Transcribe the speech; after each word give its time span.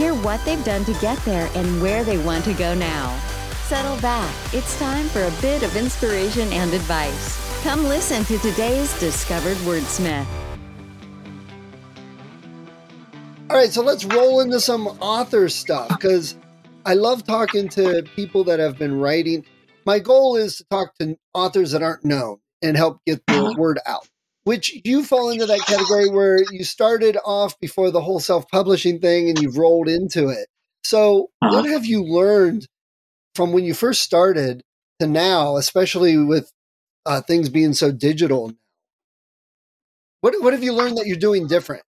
Hear 0.00 0.14
what 0.14 0.42
they've 0.46 0.64
done 0.64 0.86
to 0.86 0.94
get 0.94 1.18
there 1.26 1.50
and 1.54 1.82
where 1.82 2.04
they 2.04 2.16
want 2.16 2.46
to 2.46 2.54
go 2.54 2.74
now. 2.74 3.14
Settle 3.64 4.00
back. 4.00 4.34
It's 4.54 4.78
time 4.78 5.06
for 5.08 5.24
a 5.24 5.30
bit 5.42 5.62
of 5.62 5.76
inspiration 5.76 6.50
and 6.54 6.72
advice. 6.72 7.62
Come 7.62 7.84
listen 7.84 8.24
to 8.24 8.38
today's 8.38 8.98
Discovered 8.98 9.58
Wordsmith. 9.58 10.24
All 13.50 13.56
right, 13.58 13.70
so 13.70 13.82
let's 13.82 14.06
roll 14.06 14.40
into 14.40 14.58
some 14.58 14.86
author 14.86 15.50
stuff 15.50 15.88
because 15.90 16.38
I 16.86 16.94
love 16.94 17.26
talking 17.26 17.68
to 17.68 18.02
people 18.16 18.42
that 18.44 18.58
have 18.58 18.78
been 18.78 18.98
writing. 18.98 19.44
My 19.84 19.98
goal 19.98 20.34
is 20.34 20.56
to 20.56 20.64
talk 20.70 20.94
to 21.00 21.14
authors 21.34 21.72
that 21.72 21.82
aren't 21.82 22.06
known 22.06 22.38
and 22.62 22.74
help 22.74 23.02
get 23.04 23.20
the 23.26 23.54
word 23.58 23.78
out 23.84 24.08
which 24.44 24.80
you 24.84 25.04
fall 25.04 25.30
into 25.30 25.46
that 25.46 25.60
category 25.60 26.08
where 26.08 26.38
you 26.50 26.64
started 26.64 27.16
off 27.24 27.58
before 27.60 27.90
the 27.90 28.00
whole 28.00 28.20
self-publishing 28.20 29.00
thing 29.00 29.28
and 29.28 29.40
you've 29.40 29.58
rolled 29.58 29.88
into 29.88 30.28
it. 30.28 30.48
So, 30.82 31.30
uh-huh. 31.42 31.54
what 31.54 31.70
have 31.70 31.84
you 31.84 32.02
learned 32.02 32.66
from 33.34 33.52
when 33.52 33.64
you 33.64 33.74
first 33.74 34.02
started 34.02 34.62
to 34.98 35.06
now, 35.06 35.56
especially 35.56 36.16
with 36.16 36.50
uh, 37.06 37.20
things 37.20 37.48
being 37.48 37.74
so 37.74 37.92
digital? 37.92 38.52
What 40.20 40.34
what 40.42 40.52
have 40.52 40.62
you 40.62 40.72
learned 40.72 40.98
that 40.98 41.06
you're 41.06 41.16
doing 41.16 41.46
different? 41.46 41.82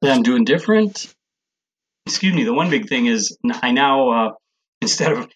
That 0.00 0.12
I'm 0.12 0.22
doing 0.22 0.44
different. 0.44 1.12
Excuse 2.06 2.34
me. 2.34 2.44
The 2.44 2.52
one 2.52 2.70
big 2.70 2.88
thing 2.88 3.06
is 3.06 3.36
I 3.62 3.72
now 3.72 4.10
uh, 4.10 4.32
instead 4.80 5.12
of 5.12 5.28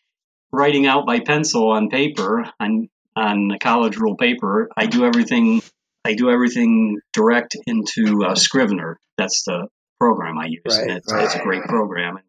writing 0.52 0.86
out 0.86 1.06
by 1.06 1.20
pencil 1.20 1.70
on 1.70 1.88
paper 1.88 2.50
on 2.60 2.88
on 3.16 3.50
a 3.50 3.58
college 3.58 3.96
rule 3.96 4.16
paper, 4.16 4.68
I 4.76 4.86
do 4.86 5.04
everything 5.04 5.62
I 6.04 6.14
do 6.14 6.30
everything 6.30 6.98
direct 7.12 7.56
into 7.66 8.24
uh, 8.24 8.34
Scrivener. 8.34 8.98
That's 9.16 9.44
the 9.44 9.68
program 9.98 10.38
I 10.38 10.46
use, 10.46 10.62
right, 10.68 10.82
and 10.82 10.90
it's, 10.92 11.12
right. 11.12 11.24
it's, 11.24 11.34
a 11.34 11.40
great 11.40 11.64
program. 11.64 12.16
And 12.16 12.24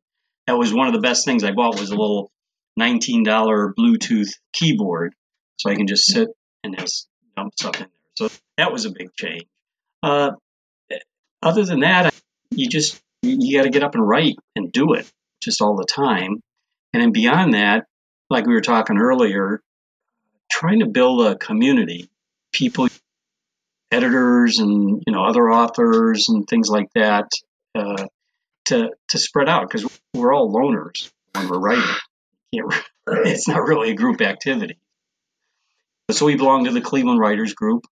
that 0.47 0.57
was 0.57 0.73
one 0.73 0.87
of 0.87 0.93
the 0.93 0.99
best 0.99 1.25
things 1.25 1.43
I 1.43 1.51
bought 1.51 1.79
was 1.79 1.91
a 1.91 1.95
little 1.95 2.31
nineteen 2.75 3.23
dollar 3.23 3.73
Bluetooth 3.77 4.29
keyboard, 4.53 5.13
so 5.57 5.69
I 5.69 5.75
can 5.75 5.87
just 5.87 6.05
sit 6.05 6.29
and 6.63 6.77
just 6.77 7.07
dump 7.35 7.53
stuff 7.57 7.75
in 7.75 7.87
there. 7.87 8.29
So 8.29 8.35
that 8.57 8.71
was 8.71 8.85
a 8.85 8.91
big 8.91 9.13
change. 9.15 9.45
Uh, 10.01 10.31
other 11.41 11.63
than 11.63 11.81
that, 11.81 12.13
you 12.51 12.67
just 12.67 12.99
you 13.21 13.57
got 13.57 13.63
to 13.63 13.69
get 13.69 13.83
up 13.83 13.95
and 13.95 14.07
write 14.07 14.35
and 14.55 14.71
do 14.71 14.93
it 14.93 15.09
just 15.41 15.61
all 15.61 15.75
the 15.75 15.85
time. 15.85 16.41
And 16.93 17.03
then 17.03 17.11
beyond 17.11 17.53
that, 17.53 17.85
like 18.29 18.45
we 18.45 18.53
were 18.53 18.61
talking 18.61 18.97
earlier, 18.97 19.61
trying 20.51 20.79
to 20.79 20.87
build 20.87 21.25
a 21.25 21.37
community, 21.37 22.09
people 22.51 22.87
editors 23.91 24.59
and 24.59 25.03
you 25.05 25.13
know 25.13 25.25
other 25.25 25.49
authors 25.49 26.29
and 26.29 26.47
things 26.47 26.69
like 26.69 26.87
that 26.95 27.29
uh, 27.75 28.05
to 28.65 28.89
to 29.09 29.17
spread 29.17 29.49
out 29.49 29.69
because 29.69 29.87
we're 30.13 30.33
all 30.33 30.53
loners 30.53 31.11
when 31.33 31.49
we're 31.49 31.59
writing. 31.59 31.95
it's 33.07 33.47
not 33.47 33.61
really 33.61 33.91
a 33.91 33.95
group 33.95 34.21
activity. 34.21 34.77
So 36.11 36.25
we 36.25 36.35
belong 36.35 36.65
to 36.65 36.71
the 36.71 36.81
Cleveland 36.81 37.19
Writers 37.19 37.53
Group, 37.53 37.85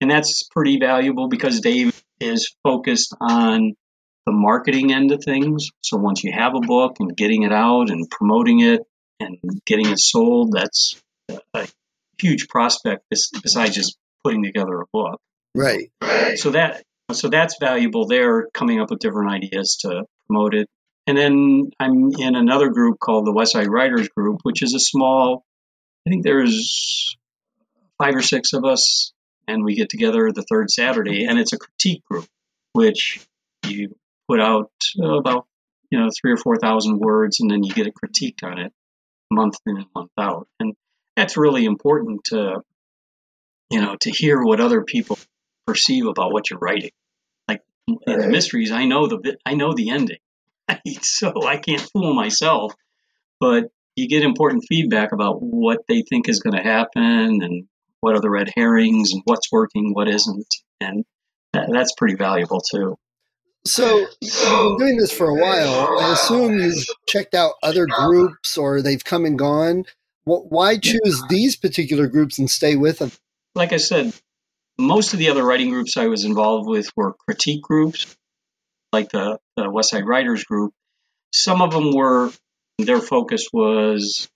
and 0.00 0.10
that's 0.10 0.44
pretty 0.44 0.78
valuable 0.78 1.28
because 1.28 1.60
Dave 1.60 2.00
is 2.20 2.54
focused 2.62 3.14
on 3.20 3.74
the 4.26 4.32
marketing 4.32 4.92
end 4.92 5.12
of 5.12 5.22
things. 5.24 5.70
So 5.80 5.96
once 5.96 6.22
you 6.22 6.32
have 6.32 6.54
a 6.54 6.60
book 6.60 6.96
and 7.00 7.16
getting 7.16 7.42
it 7.42 7.52
out 7.52 7.90
and 7.90 8.08
promoting 8.08 8.60
it 8.60 8.82
and 9.20 9.38
getting 9.66 9.88
it 9.88 9.98
sold, 9.98 10.52
that's 10.52 11.02
a 11.52 11.66
huge 12.18 12.48
prospect 12.48 13.04
besides 13.10 13.74
just 13.74 13.96
putting 14.22 14.44
together 14.44 14.80
a 14.80 14.86
book. 14.92 15.20
Right. 15.54 15.90
So 16.36 16.50
that 16.50 16.82
so 17.12 17.28
that's 17.28 17.56
valuable 17.60 18.06
there, 18.06 18.48
coming 18.52 18.80
up 18.80 18.90
with 18.90 18.98
different 18.98 19.30
ideas 19.30 19.76
to 19.82 20.04
promote 20.26 20.54
it. 20.54 20.68
And 21.06 21.16
then 21.16 21.70
I'm 21.78 22.10
in 22.18 22.34
another 22.34 22.70
group 22.70 22.98
called 22.98 23.26
the 23.26 23.32
West 23.32 23.52
Side 23.52 23.68
Writers 23.68 24.08
Group, 24.08 24.40
which 24.42 24.62
is 24.62 24.74
a 24.74 24.80
small. 24.80 25.44
I 26.06 26.10
think 26.10 26.24
there's 26.24 27.16
five 27.98 28.14
or 28.14 28.22
six 28.22 28.52
of 28.52 28.64
us, 28.64 29.12
and 29.46 29.64
we 29.64 29.74
get 29.74 29.90
together 29.90 30.30
the 30.32 30.42
third 30.42 30.70
Saturday, 30.70 31.24
and 31.24 31.38
it's 31.38 31.52
a 31.52 31.58
critique 31.58 32.02
group, 32.04 32.26
which 32.72 33.20
you 33.66 33.94
put 34.28 34.40
out 34.40 34.70
about 34.98 35.46
you 35.90 35.98
know 35.98 36.08
three 36.20 36.32
or 36.32 36.36
four 36.36 36.56
thousand 36.56 36.98
words, 36.98 37.40
and 37.40 37.50
then 37.50 37.62
you 37.62 37.72
get 37.72 37.86
a 37.86 37.92
critique 37.92 38.38
on 38.42 38.58
it 38.58 38.72
month 39.30 39.56
in 39.66 39.76
and 39.76 39.86
month 39.94 40.10
out, 40.18 40.48
and 40.58 40.74
that's 41.16 41.36
really 41.36 41.64
important 41.64 42.24
to 42.24 42.62
you 43.70 43.80
know 43.80 43.96
to 44.00 44.10
hear 44.10 44.42
what 44.42 44.60
other 44.60 44.82
people 44.82 45.18
perceive 45.66 46.06
about 46.06 46.32
what 46.32 46.50
you're 46.50 46.58
writing. 46.58 46.90
Like 47.48 47.62
in 47.88 48.18
the 48.18 48.28
mysteries, 48.28 48.70
I 48.70 48.84
know 48.84 49.06
the 49.06 49.36
I 49.44 49.54
know 49.54 49.74
the 49.74 49.90
ending, 49.90 50.18
so 51.02 51.46
I 51.46 51.56
can't 51.56 51.82
fool 51.92 52.14
myself. 52.14 52.74
But 53.40 53.70
you 53.96 54.08
get 54.08 54.22
important 54.22 54.64
feedback 54.68 55.12
about 55.12 55.40
what 55.40 55.80
they 55.88 56.02
think 56.02 56.28
is 56.28 56.40
going 56.40 56.56
to 56.56 56.62
happen 56.62 57.42
and 57.42 57.66
what 58.00 58.16
are 58.16 58.20
the 58.20 58.30
red 58.30 58.50
herrings 58.54 59.12
and 59.12 59.22
what's 59.24 59.50
working, 59.50 59.92
what 59.94 60.08
isn't, 60.08 60.46
and 60.80 61.04
that, 61.52 61.68
that's 61.72 61.94
pretty 61.96 62.16
valuable 62.16 62.60
too. 62.60 62.96
So 63.66 64.06
you've 64.20 64.42
been 64.42 64.78
doing 64.78 64.96
this 64.98 65.12
for 65.12 65.28
a 65.30 65.34
while. 65.34 65.98
I 65.98 66.12
assume 66.12 66.58
you've 66.58 66.84
checked 67.08 67.34
out 67.34 67.54
other 67.62 67.86
groups 67.86 68.58
or 68.58 68.82
they've 68.82 69.02
come 69.02 69.24
and 69.24 69.38
gone. 69.38 69.84
Why 70.24 70.76
choose 70.76 71.22
these 71.28 71.56
particular 71.56 72.06
groups 72.06 72.38
and 72.38 72.50
stay 72.50 72.76
with 72.76 72.98
them? 72.98 73.12
Like 73.54 73.72
I 73.72 73.78
said, 73.78 74.12
most 74.78 75.12
of 75.12 75.18
the 75.18 75.30
other 75.30 75.44
writing 75.44 75.70
groups 75.70 75.96
I 75.96 76.06
was 76.06 76.24
involved 76.24 76.68
with 76.68 76.90
were 76.96 77.14
critique 77.14 77.62
groups, 77.62 78.16
like 78.92 79.10
the, 79.10 79.38
the 79.56 79.70
West 79.70 79.90
Side 79.90 80.06
Writers 80.06 80.44
Group. 80.44 80.72
Some 81.32 81.62
of 81.62 81.72
them 81.72 81.92
were, 81.94 82.30
their 82.78 83.00
focus 83.00 83.46
was 83.52 84.28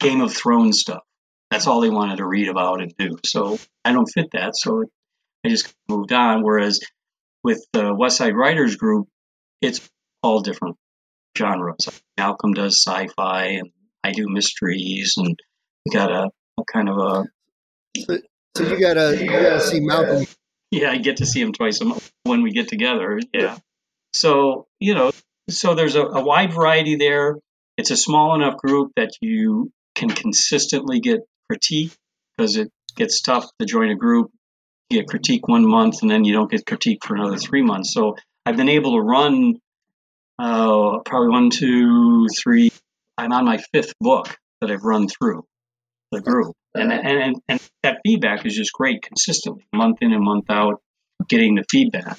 Game 0.00 0.20
of 0.20 0.34
Thrones 0.34 0.80
stuff. 0.80 1.02
That's 1.50 1.66
all 1.66 1.80
they 1.80 1.90
wanted 1.90 2.18
to 2.18 2.26
read 2.26 2.48
about 2.48 2.80
and 2.80 2.92
do. 2.96 3.18
So 3.26 3.58
I 3.84 3.92
don't 3.92 4.06
fit 4.06 4.30
that. 4.32 4.56
So 4.56 4.84
I 5.44 5.48
just 5.48 5.72
moved 5.88 6.12
on. 6.12 6.42
Whereas 6.42 6.80
with 7.42 7.64
the 7.72 7.94
West 7.94 8.16
Side 8.16 8.36
Writers 8.36 8.76
Group, 8.76 9.08
it's 9.60 9.88
all 10.22 10.40
different 10.40 10.76
genres. 11.36 11.88
Malcolm 12.16 12.52
does 12.54 12.82
sci 12.82 13.08
fi, 13.16 13.44
and 13.46 13.70
I 14.02 14.12
do 14.12 14.28
mysteries, 14.28 15.14
and 15.16 15.38
we 15.84 15.92
got 15.92 16.10
a, 16.10 16.30
a 16.58 16.64
kind 16.64 16.88
of 16.88 16.98
a 16.98 17.24
so 18.60 18.74
you 18.74 18.80
gotta 18.80 19.16
you 19.22 19.30
gotta 19.30 19.60
see 19.60 19.80
Malcolm. 19.80 20.26
Yeah, 20.70 20.90
I 20.90 20.98
get 20.98 21.18
to 21.18 21.26
see 21.26 21.40
him 21.40 21.52
twice 21.52 21.80
a 21.80 21.84
month 21.84 22.10
when 22.24 22.42
we 22.42 22.52
get 22.52 22.68
together. 22.68 23.20
Yeah. 23.32 23.58
So 24.12 24.66
you 24.78 24.94
know, 24.94 25.10
so 25.48 25.74
there's 25.74 25.96
a, 25.96 26.02
a 26.02 26.22
wide 26.22 26.52
variety 26.52 26.96
there. 26.96 27.36
It's 27.76 27.90
a 27.90 27.96
small 27.96 28.34
enough 28.34 28.56
group 28.56 28.92
that 28.96 29.10
you 29.20 29.72
can 29.94 30.10
consistently 30.10 31.00
get 31.00 31.20
critique 31.48 31.92
because 32.36 32.56
it 32.56 32.70
gets 32.96 33.20
tough 33.22 33.46
to 33.58 33.66
join 33.66 33.90
a 33.90 33.96
group. 33.96 34.30
You 34.90 35.00
get 35.00 35.08
critique 35.08 35.48
one 35.48 35.66
month 35.66 36.02
and 36.02 36.10
then 36.10 36.24
you 36.24 36.32
don't 36.32 36.50
get 36.50 36.66
critique 36.66 37.04
for 37.04 37.14
another 37.14 37.38
three 37.38 37.62
months. 37.62 37.92
So 37.92 38.16
I've 38.44 38.56
been 38.56 38.68
able 38.68 38.96
to 38.96 39.00
run 39.00 39.60
uh, 40.38 40.98
probably 41.04 41.28
one, 41.28 41.50
two, 41.50 42.26
three. 42.28 42.72
I'm 43.16 43.32
on 43.32 43.44
my 43.44 43.58
fifth 43.72 43.94
book 44.00 44.36
that 44.60 44.70
I've 44.70 44.84
run 44.84 45.08
through 45.08 45.44
the 46.10 46.20
group. 46.20 46.54
And, 46.74 46.92
and, 46.92 47.42
and 47.48 47.60
that 47.82 47.98
feedback 48.06 48.46
is 48.46 48.54
just 48.54 48.72
great 48.72 49.02
consistently, 49.02 49.66
month 49.74 49.98
in 50.00 50.12
and 50.12 50.24
month 50.24 50.44
out, 50.48 50.80
getting 51.28 51.56
the 51.56 51.64
feedback. 51.70 52.18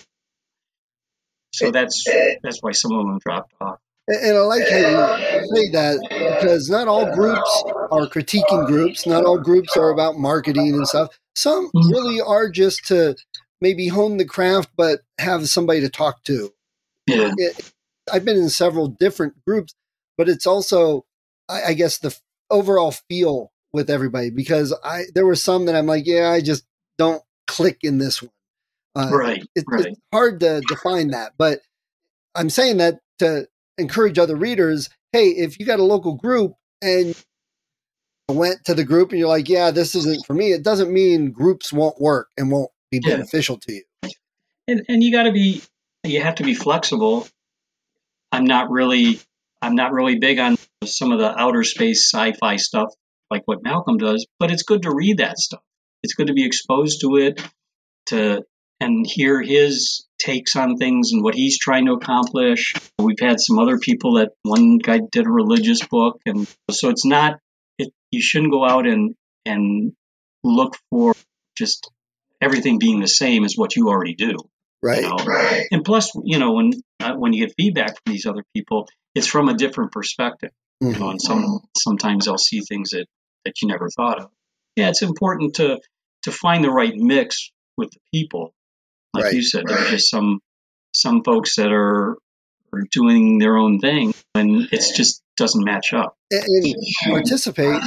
So 1.53 1.71
that's 1.71 2.05
that's 2.43 2.59
why 2.61 2.71
some 2.71 2.93
of 2.93 3.05
them 3.05 3.19
dropped 3.25 3.53
off. 3.59 3.79
And 4.07 4.37
I 4.37 4.41
like 4.41 4.63
how 4.69 4.77
you 4.77 5.55
say 5.55 5.71
that 5.71 5.99
because 6.39 6.69
not 6.69 6.87
all 6.87 7.13
groups 7.13 7.63
are 7.91 8.07
critiquing 8.07 8.65
groups. 8.65 9.05
Not 9.05 9.25
all 9.25 9.37
groups 9.37 9.77
are 9.77 9.89
about 9.89 10.17
marketing 10.17 10.73
and 10.73 10.87
stuff. 10.87 11.17
Some 11.35 11.67
mm-hmm. 11.67 11.91
really 11.91 12.21
are 12.21 12.49
just 12.49 12.87
to 12.87 13.15
maybe 13.61 13.87
hone 13.87 14.17
the 14.17 14.25
craft, 14.25 14.71
but 14.75 15.01
have 15.17 15.47
somebody 15.47 15.81
to 15.81 15.89
talk 15.89 16.23
to. 16.23 16.51
Yeah. 17.07 17.31
It, 17.37 17.71
I've 18.11 18.25
been 18.25 18.37
in 18.37 18.49
several 18.49 18.87
different 18.87 19.35
groups, 19.45 19.73
but 20.17 20.27
it's 20.27 20.47
also, 20.47 21.05
I, 21.47 21.61
I 21.67 21.73
guess, 21.73 21.99
the 21.99 22.17
overall 22.49 22.91
feel 22.91 23.50
with 23.73 23.89
everybody 23.89 24.29
because 24.29 24.73
I 24.83 25.03
there 25.13 25.25
were 25.25 25.35
some 25.35 25.65
that 25.65 25.75
I'm 25.75 25.85
like, 25.87 26.05
yeah, 26.05 26.29
I 26.29 26.41
just 26.41 26.65
don't 26.97 27.21
click 27.47 27.79
in 27.83 27.97
this 27.97 28.21
one. 28.21 28.31
Uh, 28.95 29.09
right, 29.13 29.43
it, 29.55 29.63
right. 29.67 29.85
It's 29.87 29.99
hard 30.13 30.39
to 30.41 30.61
define 30.61 31.09
that, 31.11 31.33
but 31.37 31.59
I'm 32.35 32.49
saying 32.49 32.77
that 32.77 32.99
to 33.19 33.47
encourage 33.77 34.19
other 34.19 34.35
readers. 34.35 34.89
Hey, 35.13 35.29
if 35.29 35.59
you 35.59 35.65
got 35.65 35.79
a 35.79 35.83
local 35.83 36.15
group 36.15 36.53
and 36.81 37.15
went 38.29 38.63
to 38.65 38.73
the 38.73 38.83
group 38.83 39.11
and 39.11 39.19
you're 39.19 39.27
like, 39.29 39.49
yeah, 39.49 39.71
this 39.71 39.95
isn't 39.95 40.25
for 40.25 40.33
me, 40.33 40.51
it 40.51 40.63
doesn't 40.63 40.91
mean 40.91 41.31
groups 41.31 41.71
won't 41.73 41.99
work 41.99 42.29
and 42.37 42.51
won't 42.51 42.71
be 42.89 42.99
Yeah. 43.03 43.15
beneficial 43.15 43.57
to 43.57 43.73
you. 43.73 43.83
and, 44.67 44.85
and 44.89 45.03
you 45.03 45.11
got 45.11 45.23
to 45.23 45.31
be 45.31 45.61
you 46.03 46.21
have 46.21 46.35
to 46.35 46.43
be 46.43 46.53
flexible 46.55 47.27
i'm 48.31 48.45
not 48.45 48.69
really 48.71 49.19
i'm 49.61 49.75
not 49.75 49.91
really 49.91 50.17
big 50.17 50.39
on 50.39 50.57
some 50.83 51.11
of 51.11 51.19
the 51.19 51.39
outer 51.39 51.63
space 51.63 52.09
sci-fi 52.11 52.55
stuff 52.55 52.89
like 53.31 53.43
what 53.45 53.63
malcolm 53.63 53.97
does 53.97 54.27
but 54.39 54.51
it's 54.51 54.63
good 54.63 54.83
to 54.83 54.93
read 54.93 55.17
that 55.17 55.37
stuff 55.39 55.61
it's 56.03 56.13
good 56.13 56.27
to 56.27 56.33
be 56.33 56.45
exposed 56.45 57.01
to 57.01 57.15
it 57.17 57.41
to 58.07 58.43
and 58.79 59.05
hear 59.07 59.41
his 59.41 60.05
takes 60.19 60.55
on 60.55 60.75
things 60.77 61.11
and 61.11 61.23
what 61.23 61.35
he's 61.35 61.57
trying 61.59 61.85
to 61.85 61.93
accomplish 61.93 62.73
we've 62.99 63.19
had 63.19 63.39
some 63.39 63.57
other 63.59 63.77
people 63.79 64.15
that 64.15 64.31
one 64.43 64.77
guy 64.77 64.99
did 65.11 65.25
a 65.25 65.29
religious 65.29 65.85
book 65.87 66.19
and 66.25 66.47
so 66.69 66.89
it's 66.89 67.05
not 67.05 67.39
it 67.79 67.89
you 68.11 68.21
shouldn't 68.21 68.51
go 68.51 68.65
out 68.65 68.85
and 68.87 69.15
and 69.45 69.93
look 70.43 70.75
for 70.89 71.13
just 71.57 71.89
everything 72.41 72.79
being 72.79 72.99
the 72.99 73.07
same 73.07 73.45
as 73.45 73.53
what 73.55 73.75
you 73.75 73.87
already 73.87 74.15
do 74.15 74.35
Right. 74.83 75.03
you 75.03 75.09
know? 75.09 75.63
And 75.71 75.85
plus, 75.85 76.11
you 76.23 76.39
know, 76.39 76.53
when 76.53 76.71
uh, 76.99 77.13
when 77.13 77.33
you 77.33 77.45
get 77.45 77.53
feedback 77.55 77.89
from 77.89 78.13
these 78.13 78.25
other 78.25 78.43
people, 78.55 78.87
it's 79.13 79.27
from 79.27 79.47
a 79.47 79.53
different 79.53 79.91
perspective. 79.91 80.49
You 80.81 80.93
know, 80.93 81.05
Mhm. 81.05 81.11
and 81.11 81.21
some 81.21 81.59
sometimes 81.77 82.25
they'll 82.25 82.39
see 82.39 82.61
things 82.61 82.89
that 82.89 83.05
that 83.45 83.61
you 83.61 83.67
never 83.67 83.89
thought 83.89 84.19
of. 84.19 84.29
Yeah, 84.75 84.89
it's 84.89 85.01
important 85.01 85.55
to 85.55 85.79
to 86.23 86.31
find 86.31 86.63
the 86.63 86.69
right 86.71 86.95
mix 86.95 87.51
with 87.77 87.91
the 87.91 87.99
people. 88.13 88.53
Like 89.13 89.25
Right. 89.25 89.33
you 89.33 89.43
said, 89.43 89.65
there's 89.67 89.89
just 89.89 90.09
some 90.09 90.39
some 90.93 91.23
folks 91.23 91.55
that 91.55 91.71
are 91.71 92.17
are 92.73 92.83
doing 92.91 93.37
their 93.39 93.57
own 93.57 93.79
thing, 93.79 94.13
and 94.35 94.69
it 94.71 94.83
just 94.95 95.21
doesn't 95.37 95.63
match 95.65 95.93
up. 95.93 96.15
And, 96.31 96.43
and 96.65 96.75
participate. 97.13 97.81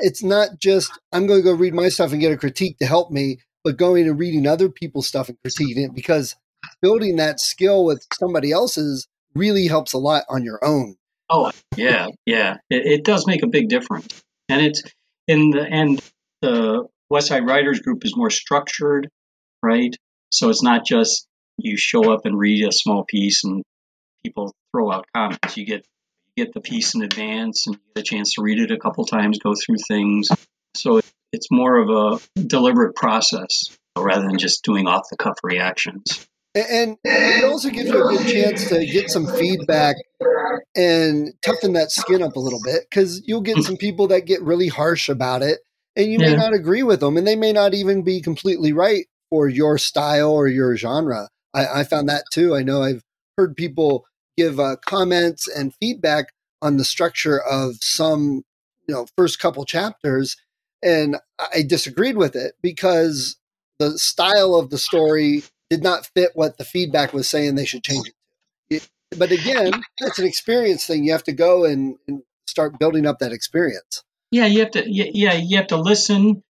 It's 0.00 0.22
not 0.22 0.58
just 0.58 0.90
I'm 1.12 1.26
going 1.26 1.40
to 1.40 1.44
go 1.44 1.52
read 1.52 1.74
my 1.74 1.88
stuff 1.88 2.12
and 2.12 2.20
get 2.20 2.32
a 2.32 2.36
critique 2.36 2.78
to 2.78 2.86
help 2.86 3.10
me, 3.10 3.40
but 3.64 3.76
going 3.76 4.08
and 4.08 4.18
reading 4.18 4.46
other 4.46 4.68
people's 4.68 5.06
stuff 5.06 5.28
and 5.28 5.38
critiquing 5.46 5.84
it 5.84 5.94
because 5.94 6.36
building 6.82 7.16
that 7.16 7.40
skill 7.40 7.84
with 7.84 8.06
somebody 8.18 8.52
else's 8.52 9.06
really 9.34 9.66
helps 9.66 9.92
a 9.92 9.98
lot 9.98 10.24
on 10.28 10.42
your 10.42 10.58
own. 10.64 10.96
Oh, 11.28 11.50
yeah, 11.76 12.08
yeah. 12.24 12.58
It, 12.70 12.86
it 12.86 13.04
does 13.04 13.26
make 13.26 13.42
a 13.42 13.46
big 13.48 13.68
difference. 13.68 14.22
And 14.48 14.60
it's 14.60 14.82
in 15.26 15.50
the 15.50 15.66
end, 15.66 16.02
the 16.40 16.86
West 17.10 17.28
Side 17.28 17.46
Writers 17.46 17.80
Group 17.80 18.04
is 18.04 18.16
more 18.16 18.30
structured, 18.30 19.08
right? 19.62 19.94
So 20.30 20.50
it's 20.50 20.62
not 20.62 20.84
just 20.84 21.26
you 21.58 21.76
show 21.76 22.12
up 22.12 22.26
and 22.26 22.38
read 22.38 22.66
a 22.66 22.72
small 22.72 23.04
piece 23.04 23.44
and 23.44 23.62
people 24.24 24.54
throw 24.72 24.92
out 24.92 25.06
comments. 25.14 25.56
You 25.56 25.66
get 25.66 25.86
you 26.36 26.44
get 26.44 26.54
the 26.54 26.60
piece 26.60 26.94
in 26.94 27.02
advance 27.02 27.66
and 27.66 27.76
get 27.94 28.00
a 28.00 28.02
chance 28.02 28.34
to 28.34 28.42
read 28.42 28.58
it 28.58 28.70
a 28.70 28.78
couple 28.78 29.04
times, 29.06 29.38
go 29.38 29.54
through 29.54 29.76
things. 29.88 30.28
So 30.74 30.98
it, 30.98 31.06
it's 31.32 31.50
more 31.50 31.78
of 31.78 31.88
a 31.88 32.40
deliberate 32.40 32.94
process 32.94 33.64
rather 33.96 34.26
than 34.26 34.38
just 34.38 34.62
doing 34.62 34.86
off 34.86 35.08
the 35.10 35.16
cuff 35.16 35.38
reactions. 35.42 36.26
And 36.56 36.96
it 37.04 37.44
also 37.44 37.68
gives 37.68 37.90
you 37.90 38.02
a 38.02 38.08
good 38.08 38.26
chance 38.26 38.68
to 38.70 38.86
get 38.86 39.10
some 39.10 39.26
feedback 39.26 39.96
and 40.74 41.34
toughen 41.42 41.74
that 41.74 41.90
skin 41.90 42.22
up 42.22 42.36
a 42.36 42.40
little 42.40 42.60
bit 42.64 42.86
because 42.88 43.22
you'll 43.26 43.42
get 43.42 43.62
some 43.62 43.76
people 43.76 44.06
that 44.08 44.22
get 44.22 44.40
really 44.42 44.68
harsh 44.68 45.08
about 45.08 45.42
it 45.42 45.60
and 45.96 46.10
you 46.10 46.18
may 46.18 46.34
not 46.34 46.54
agree 46.54 46.82
with 46.82 47.00
them 47.00 47.16
and 47.16 47.26
they 47.26 47.36
may 47.36 47.52
not 47.52 47.74
even 47.74 48.02
be 48.02 48.20
completely 48.20 48.72
right 48.72 49.06
for 49.30 49.48
your 49.48 49.76
style 49.76 50.30
or 50.30 50.46
your 50.46 50.76
genre. 50.76 51.28
I, 51.54 51.80
I 51.80 51.84
found 51.84 52.08
that 52.08 52.24
too. 52.32 52.54
I 52.54 52.62
know 52.62 52.82
I've 52.82 53.02
heard 53.36 53.56
people 53.56 54.06
give 54.36 54.60
uh, 54.60 54.76
comments 54.84 55.48
and 55.48 55.74
feedback 55.74 56.26
on 56.62 56.76
the 56.76 56.84
structure 56.84 57.40
of 57.40 57.76
some, 57.80 58.44
you 58.88 58.94
know, 58.94 59.06
first 59.16 59.38
couple 59.38 59.64
chapters, 59.64 60.36
and 60.82 61.16
I 61.38 61.62
disagreed 61.62 62.16
with 62.16 62.36
it 62.36 62.54
because 62.62 63.36
the 63.78 63.98
style 63.98 64.54
of 64.54 64.70
the 64.70 64.78
story 64.78 65.42
did 65.70 65.82
not 65.82 66.06
fit 66.14 66.30
what 66.34 66.58
the 66.58 66.64
feedback 66.64 67.12
was 67.12 67.28
saying 67.28 67.54
they 67.54 67.64
should 67.64 67.82
change 67.82 68.06
it 68.08 68.14
but 69.16 69.30
again, 69.30 69.72
that's 70.00 70.18
an 70.18 70.26
experience 70.26 70.86
thing. 70.86 71.04
You 71.04 71.12
have 71.12 71.24
to 71.24 71.32
go 71.32 71.64
and, 71.64 71.96
and 72.08 72.22
start 72.46 72.78
building 72.78 73.06
up 73.06 73.20
that 73.20 73.32
experience. 73.32 74.02
Yeah, 74.30 74.46
you 74.46 74.60
have 74.60 74.72
to. 74.72 74.80
y- 74.80 75.10
Yeah, 75.14 75.34
you 75.34 75.58
have 75.58 75.68
to 75.68 75.76
listen 75.76 76.42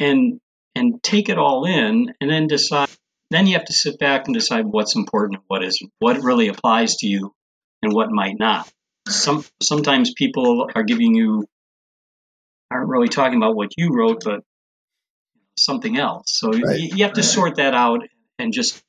and 0.00 0.40
and 0.74 1.02
take 1.02 1.28
it 1.28 1.38
all 1.38 1.64
in, 1.64 2.14
and 2.20 2.30
then 2.30 2.46
decide. 2.46 2.88
Then 3.30 3.46
you 3.46 3.54
have 3.54 3.66
to 3.66 3.74
sit 3.74 3.98
back 3.98 4.26
and 4.26 4.34
decide 4.34 4.64
what's 4.64 4.96
important 4.96 5.36
and 5.36 5.44
what 5.48 5.62
isn't, 5.62 5.92
what 5.98 6.22
really 6.22 6.48
applies 6.48 6.96
to 6.96 7.06
you, 7.06 7.34
and 7.82 7.92
what 7.92 8.10
might 8.10 8.38
not. 8.38 8.70
Some 9.06 9.44
sometimes 9.62 10.14
people 10.14 10.70
are 10.74 10.82
giving 10.82 11.14
you 11.14 11.46
aren't 12.70 12.88
really 12.88 13.08
talking 13.08 13.36
about 13.36 13.54
what 13.54 13.72
you 13.76 13.90
wrote, 13.92 14.24
but 14.24 14.40
something 15.58 15.98
else. 15.98 16.38
So 16.38 16.52
Right. 16.52 16.78
you, 16.78 16.96
you 16.96 17.04
have 17.04 17.14
to 17.14 17.22
sort 17.22 17.56
that 17.56 17.74
out 17.74 18.02
and 18.38 18.52
just 18.52 18.82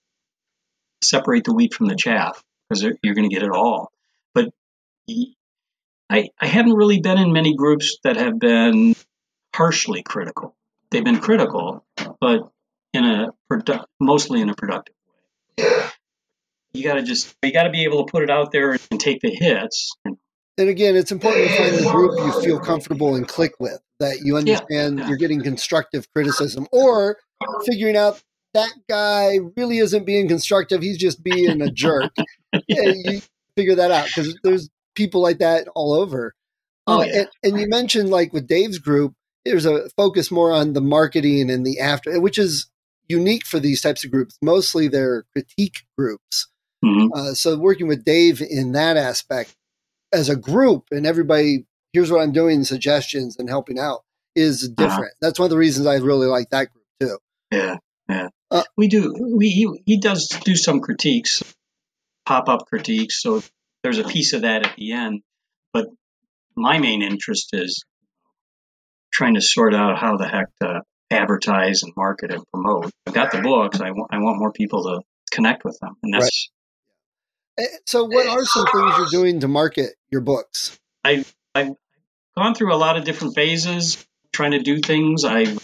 separate 1.01 1.43
the 1.43 1.53
wheat 1.53 1.73
from 1.73 1.87
the 1.87 1.95
chaff 1.95 2.43
because 2.67 2.83
you're 2.83 3.15
going 3.15 3.29
to 3.29 3.33
get 3.33 3.43
it 3.43 3.51
all. 3.51 3.91
But 4.33 4.49
I, 6.09 6.29
I 6.39 6.47
haven't 6.47 6.73
really 6.73 6.99
been 6.99 7.17
in 7.17 7.33
many 7.33 7.55
groups 7.55 7.97
that 8.03 8.17
have 8.17 8.39
been 8.39 8.95
harshly 9.55 10.03
critical. 10.03 10.55
They've 10.91 11.03
been 11.03 11.19
critical, 11.19 11.85
but 12.19 12.49
in 12.93 13.05
a 13.05 13.29
produ- 13.51 13.85
mostly 13.99 14.41
in 14.41 14.49
a 14.49 14.55
productive 14.55 14.95
way. 15.57 15.65
You 16.73 16.83
got 16.83 16.95
to 16.95 17.03
just 17.03 17.35
you 17.43 17.51
got 17.51 17.63
to 17.63 17.69
be 17.69 17.83
able 17.83 18.05
to 18.05 18.11
put 18.11 18.23
it 18.23 18.29
out 18.29 18.51
there 18.51 18.77
and 18.91 18.99
take 18.99 19.21
the 19.21 19.29
hits. 19.29 19.91
And 20.05 20.17
And 20.57 20.69
again, 20.69 20.95
it's 20.95 21.11
important 21.11 21.47
to 21.47 21.57
find 21.57 21.75
the 21.77 21.91
group 21.91 22.17
you 22.19 22.41
feel 22.41 22.59
comfortable 22.59 23.15
and 23.15 23.27
click 23.27 23.53
with, 23.59 23.79
that 23.99 24.19
you 24.23 24.37
understand 24.37 24.99
yeah. 24.99 25.07
you're 25.07 25.17
getting 25.17 25.41
constructive 25.41 26.07
criticism 26.13 26.67
or 26.71 27.17
figuring 27.65 27.95
out 27.95 28.21
that 28.53 28.71
guy 28.89 29.39
really 29.57 29.77
isn't 29.77 30.05
being 30.05 30.27
constructive. 30.27 30.81
He's 30.81 30.97
just 30.97 31.23
being 31.23 31.61
a 31.61 31.69
jerk. 31.71 32.11
yeah, 32.67 32.93
you 32.95 33.21
figure 33.55 33.75
that 33.75 33.91
out 33.91 34.07
because 34.07 34.37
there's 34.43 34.69
people 34.95 35.21
like 35.21 35.39
that 35.39 35.67
all 35.75 35.93
over. 35.93 36.33
Oh, 36.87 37.01
Uh, 37.01 37.05
yeah. 37.05 37.19
and, 37.19 37.27
and 37.43 37.59
you 37.61 37.67
mentioned 37.69 38.09
like 38.09 38.33
with 38.33 38.47
Dave's 38.47 38.79
group, 38.79 39.13
there's 39.45 39.65
a 39.65 39.89
focus 39.97 40.31
more 40.31 40.51
on 40.51 40.73
the 40.73 40.81
marketing 40.81 41.49
and 41.49 41.65
the 41.65 41.79
after, 41.79 42.19
which 42.19 42.37
is 42.37 42.67
unique 43.07 43.45
for 43.45 43.59
these 43.59 43.81
types 43.81 44.03
of 44.03 44.11
groups. 44.11 44.37
Mostly 44.41 44.87
they're 44.87 45.25
critique 45.33 45.85
groups. 45.97 46.47
Mhm. 46.83 47.09
Uh, 47.13 47.33
so 47.33 47.57
working 47.57 47.87
with 47.87 48.03
Dave 48.05 48.41
in 48.41 48.71
that 48.73 48.97
aspect 48.97 49.55
as 50.13 50.29
a 50.29 50.35
group 50.35 50.85
and 50.91 51.05
everybody, 51.05 51.65
here's 51.93 52.11
what 52.11 52.21
I'm 52.21 52.31
doing, 52.31 52.63
suggestions 52.63 53.35
and 53.37 53.49
helping 53.49 53.77
out 53.79 54.03
is 54.35 54.69
different. 54.69 55.13
That's 55.21 55.39
one 55.39 55.45
of 55.45 55.49
the 55.51 55.57
reasons 55.57 55.87
I 55.87 55.95
really 55.95 56.27
like 56.27 56.49
that 56.51 56.69
group 56.71 56.85
too. 56.99 57.17
Yeah, 57.51 57.77
yeah. 58.09 58.29
Uh, 58.51 58.63
we 58.75 58.87
do. 58.87 59.15
We 59.37 59.49
he, 59.49 59.81
he 59.85 59.99
does 59.99 60.27
do 60.43 60.55
some 60.55 60.79
critiques, 60.79 61.43
pop 62.25 62.49
up 62.49 62.65
critiques. 62.67 63.21
So 63.21 63.41
there's 63.83 63.99
a 63.99 64.03
piece 64.03 64.33
of 64.33 64.41
that 64.41 64.65
at 64.65 64.75
the 64.75 64.93
end. 64.93 65.21
But 65.71 65.87
my 66.55 66.79
main 66.79 67.03
interest 67.03 67.49
is 67.53 67.85
trying 69.13 69.35
to 69.35 69.41
sort 69.41 69.75
out 69.75 69.99
how 69.99 70.17
the 70.17 70.27
heck 70.27 70.47
to 70.61 70.81
advertise 71.11 71.83
and 71.83 71.93
market 71.95 72.31
and 72.31 72.43
promote. 72.51 72.91
I've 73.07 73.13
got 73.13 73.31
the 73.31 73.41
books. 73.41 73.79
I 73.79 73.91
want 73.91 74.09
I 74.11 74.17
want 74.17 74.39
more 74.39 74.51
people 74.51 74.83
to 74.83 75.01
connect 75.31 75.63
with 75.63 75.77
them, 75.79 75.95
and 76.01 76.13
that's 76.13 76.49
Eh, 77.59 77.65
So 77.85 78.05
what 78.05 78.27
are 78.27 78.45
some 78.45 78.65
things 78.65 78.97
you're 78.97 79.21
doing 79.21 79.39
to 79.41 79.47
market 79.47 79.91
your 80.09 80.21
books? 80.21 80.79
I 81.03 81.25
I've 81.53 81.75
gone 82.37 82.55
through 82.55 82.73
a 82.73 82.77
lot 82.77 82.97
of 82.97 83.03
different 83.03 83.35
phases 83.35 84.05
trying 84.31 84.51
to 84.51 84.59
do 84.59 84.79
things. 84.79 85.25
I 85.25 85.55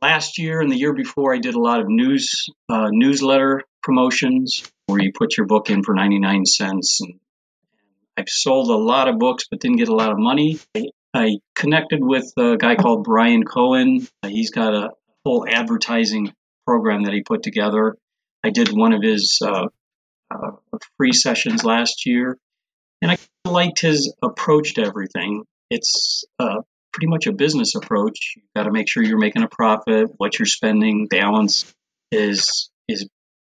last 0.00 0.38
year 0.38 0.60
and 0.60 0.70
the 0.70 0.76
year 0.76 0.92
before 0.92 1.34
I 1.34 1.38
did 1.38 1.54
a 1.54 1.60
lot 1.60 1.80
of 1.80 1.88
news 1.88 2.46
uh, 2.68 2.88
newsletter 2.90 3.62
promotions 3.82 4.70
where 4.86 5.00
you 5.00 5.12
put 5.12 5.36
your 5.36 5.46
book 5.46 5.70
in 5.70 5.82
for 5.82 5.94
99 5.94 6.44
cents 6.44 7.00
and 7.00 7.18
I've 8.16 8.28
sold 8.28 8.70
a 8.70 8.76
lot 8.76 9.08
of 9.08 9.18
books 9.18 9.44
but 9.50 9.60
didn't 9.60 9.78
get 9.78 9.88
a 9.88 9.94
lot 9.94 10.10
of 10.10 10.18
money. 10.18 10.58
I, 10.74 10.86
I 11.14 11.36
connected 11.54 12.00
with 12.02 12.32
a 12.38 12.56
guy 12.56 12.76
called 12.76 13.04
Bryan 13.04 13.44
Cohen. 13.44 14.06
He's 14.26 14.50
got 14.50 14.74
a 14.74 14.90
whole 15.24 15.46
advertising 15.48 16.32
program 16.66 17.04
that 17.04 17.12
he 17.12 17.22
put 17.22 17.42
together. 17.42 17.96
I 18.44 18.50
did 18.50 18.68
one 18.68 18.92
of 18.92 19.02
his 19.02 19.40
uh, 19.42 19.68
uh, 20.30 20.50
free 20.98 21.12
sessions 21.12 21.64
last 21.64 22.06
year 22.06 22.38
and 23.02 23.10
I 23.10 23.18
liked 23.48 23.80
his 23.80 24.14
approach 24.22 24.74
to 24.74 24.82
everything. 24.82 25.44
It's 25.70 26.24
uh, 26.38 26.62
pretty 26.96 27.08
much 27.08 27.26
a 27.26 27.32
business 27.32 27.74
approach. 27.74 28.32
You've 28.36 28.46
got 28.56 28.62
to 28.62 28.72
make 28.72 28.90
sure 28.90 29.02
you're 29.02 29.18
making 29.18 29.42
a 29.42 29.48
profit. 29.48 30.08
What 30.16 30.38
you're 30.38 30.46
spending, 30.46 31.08
balance 31.08 31.70
is 32.10 32.70
is 32.88 33.06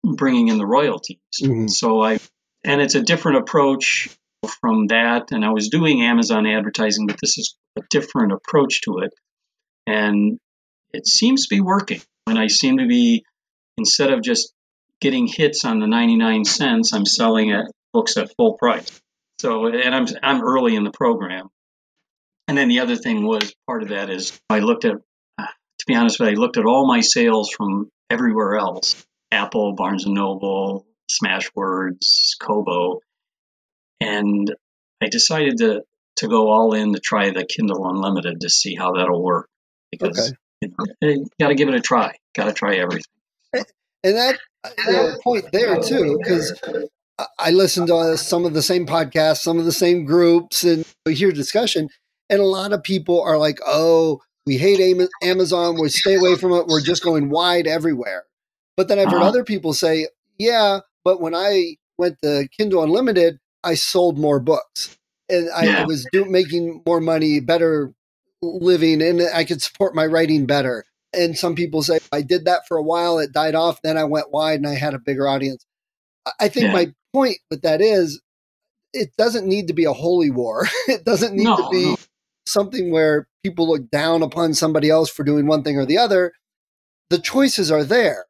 bringing 0.04 0.49
in 0.49 0.58
the 0.58 0.66
royalties. 0.66 1.18
Mhm. 1.40 1.68
So 1.68 2.00
I, 2.00 2.20
and 2.64 2.80
it's 2.80 2.94
a 2.94 3.02
different 3.02 3.38
approach 3.38 4.16
from 4.61 4.87
that. 4.88 5.32
And 5.32 5.44
I 5.44 5.50
was 5.50 5.68
doing 5.68 6.02
Amazon 6.02 6.46
advertising, 6.46 7.06
but 7.08 7.18
this 7.20 7.37
is 7.37 7.56
a 7.76 7.82
different 7.90 8.32
approach 8.32 8.82
to 8.82 8.99
it, 8.99 9.11
and 9.88 10.38
it 10.92 11.08
seems 11.08 11.46
to 11.46 11.54
be 11.54 11.61
working. 11.61 12.00
And 12.28 12.38
I 12.38 12.46
seem 12.46 12.78
to 12.78 12.87
be 12.87 13.25
instead 13.76 14.12
of 14.12 14.22
just 14.22 14.52
getting 15.00 15.26
hits 15.26 15.64
on 15.64 15.80
the 15.80 15.88
99 15.88 16.44
cents, 16.44 16.92
I'm 16.92 17.06
selling 17.06 17.50
at 17.50 17.64
books 17.92 18.16
at 18.16 18.37
full 18.37 18.54
price. 18.56 19.00
So, 19.40 19.66
and 19.66 19.92
I'm 19.92 20.06
I'm 20.22 20.42
early 20.44 20.76
in 20.76 20.84
the 20.84 20.92
program. 20.92 21.49
And 22.49 22.58
then 22.58 22.68
the 22.68 22.80
other 22.80 22.96
thing 22.96 23.25
was 23.25 23.54
part 23.66 23.82
of 23.82 23.90
that 23.90 24.11
is 24.11 24.38
I 24.50 24.58
looked 24.58 24.84
at, 24.84 24.94
uh, 25.38 25.46
to 25.46 25.84
be 25.87 25.94
honest 25.94 26.18
with 26.18 26.28
you, 26.28 26.37
I 26.37 26.38
looked 26.38 26.56
at 26.56 26.66
all 26.66 26.87
my 26.87 27.00
sales 27.00 27.50
from 27.50 27.90
everywhere 28.11 28.56
else: 28.56 29.04
Apple, 29.30 29.75
Barnes 29.75 30.04
and 30.04 30.14
Noble, 30.14 30.87
Smashwords, 31.11 32.38
Kobo, 32.40 33.00
and 34.00 34.54
I 35.02 35.08
decided 35.08 35.58
to 35.58 35.82
to 36.16 36.28
go 36.28 36.49
all 36.50 36.75
in 36.75 36.92
to 36.92 37.00
try 37.00 37.30
the 37.30 37.44
Kindle 37.44 37.88
Unlimited 37.88 38.40
to 38.40 38.50
see 38.50 38.75
how 38.75 38.92
that'll 38.92 39.22
work 39.22 39.49
because 39.90 40.32
okay. 40.62 40.72
you, 41.00 41.16
know, 41.16 41.25
got 41.40 41.49
to 41.49 41.54
give 41.54 41.68
it 41.68 41.75
a 41.75 41.80
try. 41.80 42.16
Got 42.34 42.46
to 42.46 42.52
try 42.52 42.76
everything. 42.76 43.04
And 44.04 44.16
that 44.16 44.37
you 44.84 44.92
know, 44.92 45.16
point 45.22 45.44
there 45.52 45.80
too, 45.80 46.18
because 46.18 46.61
I 47.38 47.52
listen 47.52 47.87
to 47.87 48.16
some 48.16 48.44
of 48.44 48.52
the 48.52 48.62
same 48.62 48.84
podcasts, 48.84 49.38
some 49.38 49.61
of 49.61 49.64
the 49.64 49.70
same 49.70 50.04
groups, 50.04 50.64
and 50.64 50.84
hear 51.06 51.30
discussion. 51.30 51.88
And 52.33 52.41
a 52.41 52.47
lot 52.47 52.73
of 52.73 52.83
people 52.83 53.21
are 53.21 53.37
like, 53.37 53.59
"Oh, 53.67 54.23
we 54.47 54.57
hate 54.57 54.81
Amazon. 55.23 55.79
We 55.79 55.91
stay 55.91 56.15
away 56.15 56.37
from 56.37 56.53
it. 56.53 56.67
We're 56.67 56.81
just 56.81 57.05
going 57.05 57.29
wide 57.29 57.67
everywhere." 57.67 58.25
But 58.75 58.89
then 58.89 58.99
I've 58.99 59.11
heard 59.11 59.19
uh-huh. 59.19 59.29
other 59.29 59.45
people 59.45 59.75
say, 59.75 60.09
"Yeah, 60.39 60.81
but 61.05 61.21
when 61.21 61.35
I 61.35 61.77
went 61.99 62.17
to 62.23 62.49
Kindle 62.57 62.83
Unlimited, 62.83 63.39
I 63.62 63.75
sold 63.75 64.19
more 64.19 64.41
books, 64.41 64.97
and 65.29 65.51
I, 65.51 65.65
yeah. 65.65 65.85
Was 65.85 66.07
do, 66.11 66.25
making 66.25 66.83
more 66.87 67.03
money, 67.03 67.39
better 67.41 67.93
living, 68.41 69.03
and 69.03 69.21
I 69.35 69.45
could 69.45 69.61
support 69.61 69.95
my 69.95 70.07
writing 70.07 70.47
better." 70.47 70.87
And 71.12 71.37
some 71.39 71.55
people 71.55 71.83
say 71.83 72.01
I 72.12 72.23
did 72.23 72.47
that 72.47 72.67
for 72.67 72.79
a 72.79 72.83
while, 72.83 73.19
it 73.19 73.33
died 73.33 73.55
off, 73.55 73.83
then 73.83 73.99
I 73.99 74.05
went 74.05 74.33
wide 74.33 74.61
and 74.61 74.67
I 74.67 74.75
had 74.77 74.95
a 74.95 74.99
bigger 74.99 75.29
audience. 75.29 75.67
I 76.41 76.49
think 76.49 76.69
yeah. 76.69 76.73
my 76.73 76.95
point 77.12 77.37
with 77.51 77.61
that 77.61 77.83
is 77.83 78.23
it 78.95 79.15
doesn't 79.17 79.47
need 79.47 79.69
to 79.69 79.75
be 79.75 79.85
a 79.85 79.93
holy 79.93 80.31
war. 80.31 80.67
it 80.89 81.05
doesn't 81.05 81.35
need 81.35 81.45
no, 81.45 81.57
to 81.57 81.69
be 81.71 81.85
no. 81.85 81.97
Something 82.46 82.90
where 82.90 83.26
people 83.42 83.68
look 83.68 83.90
down 83.90 84.22
upon 84.22 84.54
somebody 84.54 84.90
else 84.90 85.11
for 85.11 85.25
doing 85.25 85.46
one 85.46 85.62
thing 85.62 85.78
or 85.78 85.87
the 85.87 85.99
other. 85.99 86.32
The 87.11 87.18
choices 87.18 87.70
are 87.70 87.84
there. 87.84 88.26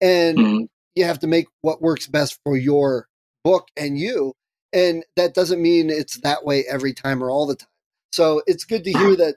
And 0.00 0.38
mm-hmm. 0.38 0.64
you 0.94 1.04
have 1.04 1.20
to 1.20 1.26
make 1.26 1.46
what 1.60 1.82
works 1.82 2.06
best 2.06 2.38
for 2.44 2.56
your 2.56 3.06
book 3.44 3.68
and 3.76 3.98
you. 3.98 4.34
And 4.72 5.04
that 5.16 5.34
doesn't 5.34 5.60
mean 5.60 5.90
it's 5.90 6.18
that 6.20 6.44
way 6.44 6.64
every 6.68 6.94
time 6.94 7.22
or 7.22 7.30
all 7.30 7.46
the 7.46 7.56
time. 7.56 7.68
So 8.10 8.42
it's 8.46 8.64
good 8.64 8.84
to 8.84 8.92
hear 8.92 9.16
that 9.16 9.36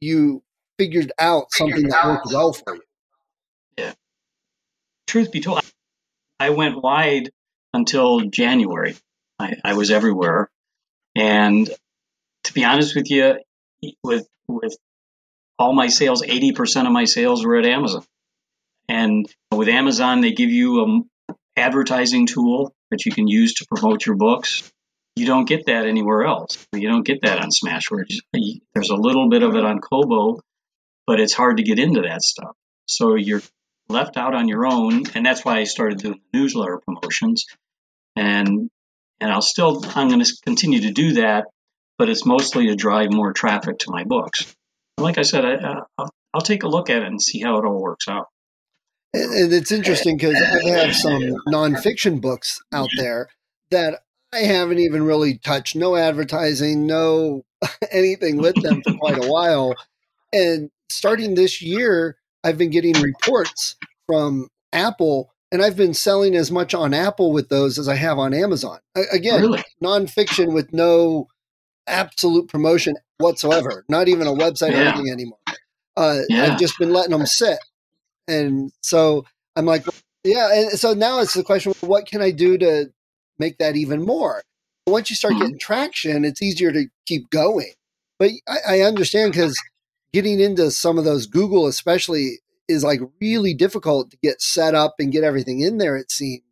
you 0.00 0.42
figured 0.78 1.12
out 1.18 1.46
something 1.50 1.88
that 1.88 2.06
worked 2.06 2.26
well 2.30 2.52
for 2.52 2.74
you. 2.74 2.82
Yeah. 3.78 3.92
Truth 5.06 5.32
be 5.32 5.40
told, 5.40 5.60
I 6.38 6.50
went 6.50 6.82
wide 6.82 7.30
until 7.72 8.20
January. 8.22 8.96
I, 9.38 9.56
I 9.64 9.74
was 9.74 9.90
everywhere. 9.90 10.50
And 11.16 11.68
to 12.44 12.52
be 12.52 12.64
honest 12.64 12.94
with 12.94 13.10
you, 13.10 13.36
with 14.02 14.26
with 14.48 14.76
all 15.58 15.74
my 15.74 15.86
sales, 15.86 16.22
80% 16.22 16.86
of 16.86 16.92
my 16.92 17.04
sales 17.04 17.44
were 17.44 17.56
at 17.56 17.66
Amazon. 17.66 18.04
And 18.88 19.26
with 19.52 19.68
Amazon, 19.68 20.20
they 20.20 20.32
give 20.32 20.50
you 20.50 20.84
an 20.84 21.10
advertising 21.56 22.26
tool 22.26 22.74
that 22.90 23.06
you 23.06 23.12
can 23.12 23.28
use 23.28 23.54
to 23.54 23.66
promote 23.66 24.04
your 24.04 24.16
books. 24.16 24.70
You 25.16 25.26
don't 25.26 25.48
get 25.48 25.66
that 25.66 25.86
anywhere 25.86 26.24
else. 26.24 26.66
You 26.72 26.88
don't 26.88 27.06
get 27.06 27.22
that 27.22 27.38
on 27.38 27.50
Smashwords. 27.50 28.16
There's 28.74 28.90
a 28.90 28.96
little 28.96 29.28
bit 29.30 29.42
of 29.42 29.54
it 29.54 29.64
on 29.64 29.80
Kobo, 29.80 30.40
but 31.06 31.20
it's 31.20 31.32
hard 31.32 31.58
to 31.58 31.62
get 31.62 31.78
into 31.78 32.02
that 32.02 32.22
stuff. 32.22 32.56
So 32.86 33.14
you're 33.14 33.42
left 33.88 34.16
out 34.16 34.34
on 34.34 34.48
your 34.48 34.66
own, 34.66 35.04
and 35.14 35.24
that's 35.24 35.44
why 35.44 35.58
I 35.58 35.64
started 35.64 35.98
doing 35.98 36.20
newsletter 36.32 36.80
promotions. 36.84 37.46
And 38.16 38.70
and 39.20 39.32
I'll 39.32 39.42
still 39.42 39.82
I'm 39.94 40.08
going 40.08 40.22
to 40.22 40.36
continue 40.44 40.80
to 40.82 40.90
do 40.90 41.12
that, 41.14 41.46
but 41.98 42.08
it's 42.08 42.26
mostly 42.26 42.66
to 42.66 42.76
drive 42.76 43.12
more 43.12 43.32
traffic 43.32 43.78
to 43.80 43.90
my 43.90 44.04
books. 44.04 44.54
Like 44.98 45.18
I 45.18 45.22
said, 45.22 45.44
I, 45.44 45.54
uh, 45.54 45.84
will 45.98 46.10
I'll 46.32 46.40
take 46.40 46.62
a 46.62 46.68
look 46.68 46.90
at 46.90 47.02
it 47.02 47.06
and 47.06 47.22
see 47.22 47.40
how 47.40 47.58
it 47.58 47.64
all 47.64 47.80
works 47.80 48.08
out. 48.08 48.26
And 49.12 49.52
it's 49.52 49.70
interesting 49.70 50.16
because 50.16 50.34
I 50.34 50.68
have 50.70 50.96
some 50.96 51.22
nonfiction 51.48 52.20
books 52.20 52.60
out 52.72 52.88
there 52.96 53.28
that 53.70 54.00
I 54.32 54.40
haven't 54.40 54.80
even 54.80 55.04
really 55.04 55.38
touched. 55.38 55.76
No 55.76 55.94
advertising, 55.94 56.86
no 56.86 57.44
anything 57.92 58.38
with 58.38 58.60
them 58.60 58.82
for 58.82 58.94
quite 58.94 59.24
a 59.24 59.28
while. 59.28 59.74
And 60.32 60.70
starting 60.88 61.36
this 61.36 61.62
year, 61.62 62.16
I've 62.42 62.58
been 62.58 62.70
getting 62.70 63.00
reports 63.00 63.76
from 64.08 64.48
Apple, 64.72 65.32
and 65.52 65.62
I've 65.62 65.76
been 65.76 65.94
selling 65.94 66.34
as 66.34 66.50
much 66.50 66.74
on 66.74 66.92
Apple 66.92 67.32
with 67.32 67.48
those 67.48 67.78
as 67.78 67.88
I 67.88 67.94
have 67.94 68.18
on 68.18 68.34
Amazon. 68.34 68.80
Again, 69.12 69.42
really? 69.42 69.64
nonfiction 69.82 70.52
with 70.52 70.72
no 70.72 71.28
absolute 71.86 72.48
promotion 72.48 72.96
whatsoever, 73.18 73.84
not 73.88 74.08
even 74.08 74.26
a 74.26 74.32
website 74.32 74.72
yeah. 74.72 74.78
or 74.78 74.82
anything 74.82 75.10
anymore. 75.10 75.38
Uh, 75.96 76.20
yeah. 76.28 76.44
I've 76.44 76.58
just 76.58 76.78
been 76.78 76.92
letting 76.92 77.12
them 77.12 77.26
sit. 77.26 77.58
And 78.26 78.72
so 78.82 79.24
I'm 79.56 79.66
like, 79.66 79.84
yeah. 80.24 80.52
And 80.52 80.78
so 80.78 80.94
now 80.94 81.20
it's 81.20 81.34
the 81.34 81.44
question 81.44 81.74
what 81.80 82.06
can 82.06 82.22
I 82.22 82.30
do 82.30 82.58
to 82.58 82.90
make 83.38 83.58
that 83.58 83.76
even 83.76 84.02
more? 84.02 84.42
Once 84.86 85.10
you 85.10 85.16
start 85.16 85.34
mm-hmm. 85.34 85.42
getting 85.42 85.58
traction, 85.58 86.24
it's 86.24 86.42
easier 86.42 86.72
to 86.72 86.86
keep 87.06 87.30
going. 87.30 87.72
But 88.18 88.30
I, 88.48 88.76
I 88.76 88.80
understand 88.80 89.32
because 89.32 89.56
getting 90.12 90.40
into 90.40 90.70
some 90.70 90.98
of 90.98 91.04
those 91.04 91.26
Google, 91.26 91.66
especially, 91.66 92.38
is 92.68 92.84
like 92.84 93.00
really 93.20 93.54
difficult 93.54 94.10
to 94.10 94.16
get 94.22 94.40
set 94.40 94.74
up 94.74 94.94
and 94.98 95.12
get 95.12 95.24
everything 95.24 95.60
in 95.60 95.78
there, 95.78 95.96
it 95.96 96.10
seems. 96.10 96.42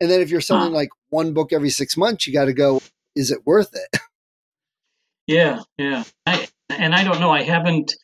And 0.00 0.10
then 0.10 0.20
if 0.20 0.30
you're 0.30 0.40
selling 0.40 0.70
huh. 0.70 0.76
like 0.76 0.90
one 1.08 1.32
book 1.32 1.52
every 1.52 1.70
six 1.70 1.96
months, 1.96 2.26
you 2.26 2.32
got 2.32 2.46
to 2.46 2.52
go, 2.52 2.82
is 3.14 3.30
it 3.30 3.46
worth 3.46 3.74
it? 3.74 4.00
Yeah, 5.26 5.60
yeah. 5.78 6.04
I, 6.26 6.46
and 6.68 6.94
I 6.94 7.04
don't 7.04 7.20
know. 7.20 7.30
I 7.30 7.42
haven't, 7.42 7.94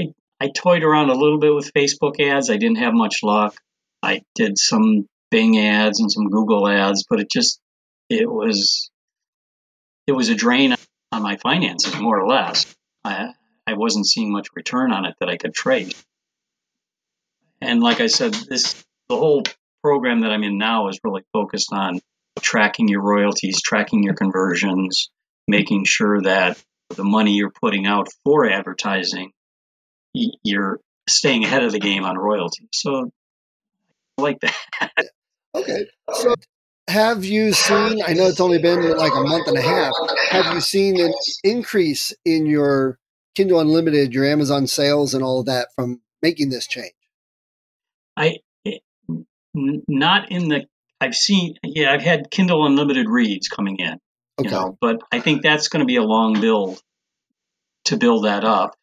I, 0.00 0.12
I 0.40 0.48
toyed 0.48 0.82
around 0.82 1.10
a 1.10 1.14
little 1.14 1.38
bit 1.38 1.54
with 1.54 1.72
Facebook 1.72 2.20
ads. 2.20 2.50
I 2.50 2.56
didn't 2.56 2.78
have 2.78 2.94
much 2.94 3.22
luck. 3.22 3.54
I 4.02 4.22
did 4.34 4.58
some 4.58 5.08
Bing 5.30 5.58
ads 5.58 6.00
and 6.00 6.10
some 6.10 6.30
Google 6.30 6.68
ads, 6.68 7.04
but 7.08 7.20
it 7.20 7.30
just, 7.30 7.60
it 8.08 8.30
was, 8.30 8.90
it 10.06 10.12
was 10.12 10.28
a 10.28 10.34
drain 10.34 10.74
on 11.12 11.22
my 11.22 11.36
finances 11.36 11.98
more 11.98 12.20
or 12.20 12.28
less. 12.28 12.72
I, 13.04 13.32
I 13.66 13.74
wasn't 13.74 14.06
seeing 14.06 14.32
much 14.32 14.48
return 14.54 14.92
on 14.92 15.04
it 15.04 15.14
that 15.20 15.28
I 15.28 15.36
could 15.36 15.54
trade. 15.54 15.94
And 17.60 17.82
like 17.82 18.00
I 18.00 18.06
said, 18.06 18.34
this 18.34 18.84
the 19.08 19.16
whole 19.16 19.42
program 19.82 20.20
that 20.20 20.30
I'm 20.30 20.44
in 20.44 20.58
now 20.58 20.88
is 20.88 21.00
really 21.02 21.22
focused 21.32 21.72
on 21.72 22.00
tracking 22.40 22.88
your 22.88 23.02
royalties, 23.02 23.62
tracking 23.62 24.02
your 24.02 24.14
conversions, 24.14 25.10
making 25.48 25.84
sure 25.84 26.22
that 26.22 26.62
the 26.90 27.04
money 27.04 27.34
you're 27.34 27.52
putting 27.52 27.86
out 27.86 28.08
for 28.24 28.48
advertising, 28.48 29.32
you're 30.12 30.80
staying 31.08 31.44
ahead 31.44 31.62
of 31.62 31.72
the 31.72 31.80
game 31.80 32.04
on 32.04 32.16
royalties. 32.16 32.68
So 32.72 33.10
I 34.18 34.22
like 34.22 34.40
that. 34.40 34.90
Okay. 35.54 35.86
So 36.12 36.34
have 36.86 37.24
you 37.24 37.54
seen, 37.54 38.02
I 38.06 38.12
know 38.12 38.26
it's 38.26 38.40
only 38.40 38.58
been 38.58 38.94
like 38.96 39.14
a 39.14 39.22
month 39.22 39.48
and 39.48 39.56
a 39.56 39.62
half, 39.62 39.94
have 40.28 40.54
you 40.54 40.60
seen 40.60 41.00
an 41.00 41.14
increase 41.42 42.12
in 42.26 42.44
your 42.44 42.98
Kindle 43.34 43.60
Unlimited, 43.60 44.12
your 44.12 44.26
Amazon 44.26 44.66
sales, 44.66 45.14
and 45.14 45.24
all 45.24 45.40
of 45.40 45.46
that 45.46 45.68
from 45.74 46.02
making 46.22 46.50
this 46.50 46.66
change? 46.66 46.92
I 48.16 48.36
eh, 48.64 48.78
not 49.54 50.30
in 50.30 50.48
the. 50.48 50.66
I've 51.00 51.14
seen. 51.14 51.54
Yeah, 51.62 51.92
I've 51.92 52.02
had 52.02 52.30
Kindle 52.30 52.64
Unlimited 52.64 53.08
reads 53.08 53.48
coming 53.48 53.76
in. 53.78 53.98
Okay. 54.38 54.48
You 54.48 54.54
know, 54.54 54.78
but 54.80 55.00
I 55.10 55.20
think 55.20 55.42
that's 55.42 55.68
going 55.68 55.80
to 55.80 55.86
be 55.86 55.96
a 55.96 56.02
long 56.02 56.40
build 56.40 56.80
to 57.86 57.96
build 57.96 58.24
that 58.24 58.44
up. 58.44 58.74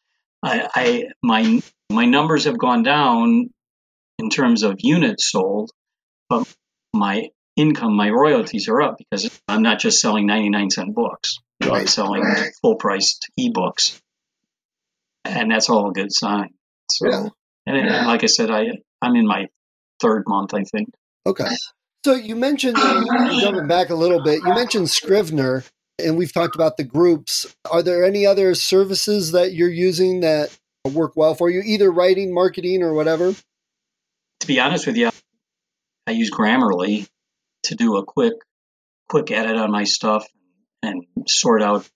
I, 0.42 0.68
I 0.74 1.04
my 1.22 1.62
my 1.92 2.06
numbers 2.06 2.46
have 2.46 2.58
gone 2.58 2.84
down 2.84 3.50
in 4.20 4.30
terms 4.30 4.64
of 4.64 4.78
units 4.80 5.30
sold, 5.30 5.72
but 6.30 6.52
my 6.94 7.30
income, 7.56 7.96
my 7.96 8.10
royalties 8.10 8.68
are 8.68 8.82
up 8.82 8.98
because 8.98 9.40
I'm 9.48 9.62
not 9.62 9.80
just 9.80 10.00
selling 10.00 10.26
99 10.26 10.70
cent 10.72 10.96
books. 10.96 11.38
Right. 11.62 11.82
I'm 11.82 11.88
selling 11.88 12.24
full 12.62 12.76
priced 12.76 13.30
ebooks 13.40 14.02
and 15.26 15.52
that's 15.52 15.70
all 15.70 15.90
a 15.90 15.94
good 15.94 16.12
sign. 16.12 16.50
So, 16.92 17.10
yeah. 17.10 17.28
and, 17.66 17.78
and, 17.78 18.08
like 18.08 18.24
I 18.24 18.28
said, 18.28 18.52
I 18.52 18.66
I'm 19.02 19.16
in 19.16 19.26
my 19.26 19.48
third 20.02 20.24
month, 20.28 20.54
I 20.54 20.64
think. 20.64 20.90
Okay. 21.26 21.56
So 22.06 22.16
you 22.16 22.36
mentioned 22.36 22.76
uh, 22.78 23.40
jumping 23.40 23.68
back 23.68 23.90
a 23.90 23.96
little 23.96 24.22
bit. 24.22 24.42
You 24.44 24.54
mentioned 24.54 24.90
Scrivener, 24.90 25.64
and 25.98 26.18
we've 26.18 26.34
talked 26.34 26.54
about 26.54 26.76
the 26.76 26.84
groups. 26.84 27.56
Are 27.72 27.82
there 27.82 28.04
any 28.04 28.26
other 28.26 28.56
services 28.56 29.32
that 29.32 29.54
you're 29.54 29.70
using 29.70 30.20
that 30.20 30.58
work 30.84 31.14
well 31.16 31.34
for 31.34 31.50
you, 31.50 31.62
either 31.66 31.90
writing, 31.90 32.34
marketing, 32.34 32.84
or 32.84 32.94
whatever? 32.94 33.34
To 34.42 34.48
be 34.48 34.60
honest 34.60 34.86
with 34.86 34.98
you, 34.98 35.12
I 36.06 36.12
use 36.12 36.30
Grammarly 36.30 37.08
to 37.64 37.76
do 37.76 37.96
a 37.96 38.06
quick 38.06 38.34
quick 39.08 39.32
edit 39.32 39.56
on 39.56 39.72
my 39.72 39.86
stuff 39.86 40.28
and 40.82 41.06
sort 41.28 41.62
out 41.62 41.88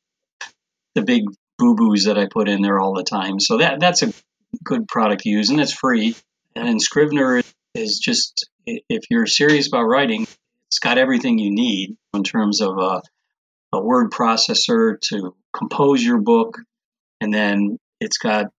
the 0.95 1.01
big 1.01 1.23
boo 1.57 1.75
boos 1.75 2.05
that 2.05 2.17
I 2.17 2.27
put 2.27 2.47
in 2.47 2.61
there 2.61 2.79
all 2.79 2.93
the 2.93 3.03
time. 3.03 3.41
So 3.41 3.57
that 3.57 3.81
that's 3.81 4.03
a 4.03 4.13
good 4.63 4.87
product 4.87 5.23
to 5.23 5.29
use, 5.29 5.49
and 5.49 5.59
it's 5.59 5.73
free. 5.73 6.15
And 6.55 6.81
Scrivener 6.81 7.41
is 7.75 7.99
just 7.99 8.49
if 8.67 9.05
you're 9.09 9.25
serious 9.25 9.67
about 9.67 9.85
writing, 9.85 10.27
it's 10.67 10.79
got 10.79 10.97
everything 10.97 11.39
you 11.39 11.51
need 11.51 11.95
in 12.13 12.23
terms 12.23 12.61
of 12.61 12.77
a, 12.77 13.01
a 13.73 13.81
word 13.81 14.11
processor 14.11 14.99
to 15.09 15.35
compose 15.53 16.03
your 16.03 16.19
book, 16.19 16.57
and 17.21 17.33
then 17.33 17.79
it's 17.99 18.17
got 18.17 18.45
a 18.45 18.51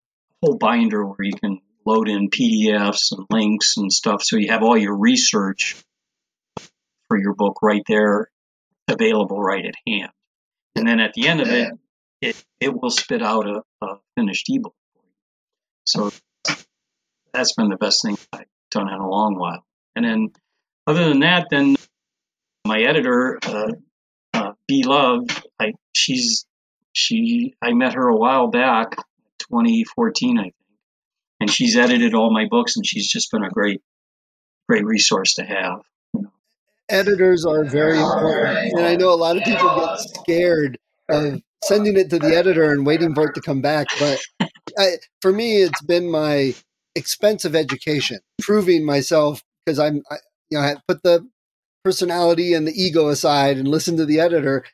whole 0.43 0.57
binder 0.57 1.05
where 1.05 1.23
you 1.23 1.35
can 1.35 1.61
load 1.85 2.09
in 2.09 2.31
PDFs 2.31 3.13
and 3.13 3.27
links 3.31 3.77
and 3.77 3.93
stuff, 3.93 4.23
so 4.23 4.37
you 4.37 4.51
have 4.51 4.63
all 4.63 4.77
your 4.77 4.97
research 4.97 5.77
for 7.09 7.19
your 7.19 7.35
book 7.35 7.59
right 7.63 7.83
there 7.87 8.31
available 8.89 9.41
right 9.41 9.65
at 9.65 9.75
hand. 9.87 10.11
And 10.75 10.87
then 10.87 11.01
at 11.01 11.13
the 11.15 11.29
end 11.29 11.41
of 11.41 11.49
it, 11.49 11.73
it, 12.21 12.45
it 12.61 12.75
will 12.75 12.91
spit 12.91 13.23
out 13.23 13.47
a, 13.47 13.63
a 13.85 13.97
finished 14.17 14.47
ebook. 14.49 14.75
So 15.85 16.11
that's 17.33 17.55
been 17.55 17.69
the 17.69 17.77
best 17.77 18.03
thing 18.03 18.19
I've 18.33 18.45
done 18.71 18.89
in 18.89 19.01
a 19.01 19.09
long 19.09 19.39
while. 19.39 19.65
And 19.99 20.05
then, 20.05 20.29
other 20.87 21.09
than 21.09 21.21
that, 21.21 21.49
then 21.51 21.75
my 22.65 22.81
editor, 22.83 23.41
uh, 23.43 23.73
uh, 24.33 24.53
Love, 24.71 25.25
I 25.59 25.73
she's 25.93 26.47
she 26.93 27.57
I 27.61 27.73
met 27.73 27.95
her 27.95 28.07
a 28.07 28.17
while 28.17 28.47
back, 28.47 28.93
2014, 29.51 30.39
I 30.39 30.43
think, 30.43 30.55
and 31.41 31.51
she's 31.51 31.77
edited 31.77 32.15
all 32.15 32.33
my 32.33 32.47
books, 32.49 32.77
and 32.77 32.87
she's 32.87 33.09
just 33.09 33.33
been 33.33 33.43
a 33.43 33.51
great 33.51 33.83
great 34.69 34.85
resource 34.85 35.35
to 35.35 35.43
have. 35.43 35.81
Editors 36.89 37.45
are 37.45 37.65
very 37.65 37.99
important, 37.99 38.75
and 38.75 38.87
I 38.87 38.95
know 38.95 39.13
a 39.13 39.19
lot 39.19 39.37
of 39.37 39.43
people 39.43 39.69
get 39.81 39.99
scared 39.99 40.79
of 41.09 41.43
sending 41.65 41.97
it 41.97 42.09
to 42.11 42.21
the 42.21 42.37
editor 42.37 42.71
and 42.71 42.87
waiting 42.87 43.17
for 43.17 43.31
it 43.31 43.35
to 43.35 43.41
come 43.41 43.63
back. 43.63 43.89
But 43.99 44.21
I, 44.79 44.99
for 45.21 45.33
me, 45.33 45.57
it's 45.57 45.83
been 45.83 46.09
my 46.09 46.55
expensive 46.95 47.57
education, 47.57 48.21
proving 48.41 48.85
myself 48.85 49.43
because 49.69 49.79
I'm, 49.79 50.03
I, 50.11 50.17
you 50.49 50.59
know, 50.59 50.65
I 50.65 50.77
put 50.87 51.03
the 51.03 51.29
personality 51.85 52.55
and 52.55 52.67
the 52.67 52.73
ego 52.73 53.09
aside 53.09 53.59
and 53.59 53.69
listen 53.69 53.99
to 53.99 54.07
the 54.07 54.19
editor. 54.19 54.65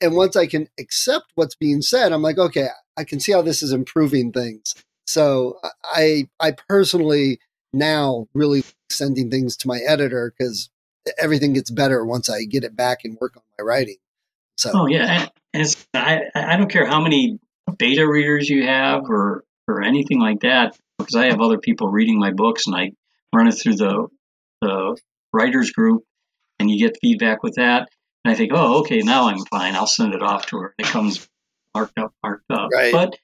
And 0.00 0.16
once 0.16 0.34
I 0.34 0.46
can 0.46 0.66
accept 0.78 1.26
what's 1.36 1.54
being 1.54 1.82
said, 1.82 2.12
I'm 2.12 2.22
like, 2.22 2.38
okay, 2.38 2.66
I 2.96 3.04
can 3.04 3.20
see 3.20 3.30
how 3.30 3.42
this 3.42 3.62
is 3.62 3.72
improving 3.72 4.32
things. 4.32 4.74
So 5.06 5.58
I, 5.84 6.28
I 6.40 6.52
personally 6.68 7.38
now 7.72 8.26
really 8.34 8.64
sending 8.88 9.30
things 9.30 9.56
to 9.58 9.68
my 9.68 9.78
editor 9.86 10.34
because 10.36 10.68
everything 11.16 11.52
gets 11.52 11.70
better 11.70 12.04
once 12.04 12.28
I 12.28 12.42
get 12.42 12.64
it 12.64 12.74
back 12.74 13.04
and 13.04 13.16
work 13.20 13.36
on 13.36 13.42
my 13.56 13.62
writing. 13.62 13.98
So, 14.56 14.72
oh 14.74 14.86
yeah, 14.86 15.28
and 15.54 15.76
I, 15.94 16.22
I 16.34 16.56
don't 16.56 16.70
care 16.70 16.86
how 16.86 17.00
many 17.00 17.38
beta 17.78 18.06
readers 18.06 18.50
you 18.50 18.66
have 18.66 19.04
or 19.08 19.44
or 19.66 19.82
anything 19.82 20.20
like 20.20 20.40
that 20.40 20.76
because 20.98 21.14
I 21.14 21.26
have 21.26 21.40
other 21.40 21.58
people 21.58 21.88
reading 21.88 22.18
my 22.18 22.32
books 22.32 22.66
and 22.66 22.76
I 22.76 22.92
run 23.34 23.48
it 23.48 23.52
through 23.52 23.76
the 23.76 24.08
the 24.60 24.96
writers 25.32 25.70
group 25.70 26.02
and 26.58 26.70
you 26.70 26.78
get 26.78 26.98
feedback 27.00 27.42
with 27.42 27.54
that 27.56 27.88
and 28.24 28.32
I 28.32 28.34
think 28.34 28.52
oh 28.54 28.80
okay 28.80 29.00
now 29.00 29.28
I'm 29.28 29.44
fine 29.46 29.74
I'll 29.74 29.86
send 29.86 30.14
it 30.14 30.22
off 30.22 30.46
to 30.46 30.58
her 30.58 30.74
it 30.78 30.86
comes 30.86 31.26
marked 31.74 31.98
up 31.98 32.12
marked 32.22 32.50
up 32.50 32.68
right. 32.74 32.92
but 32.92 33.16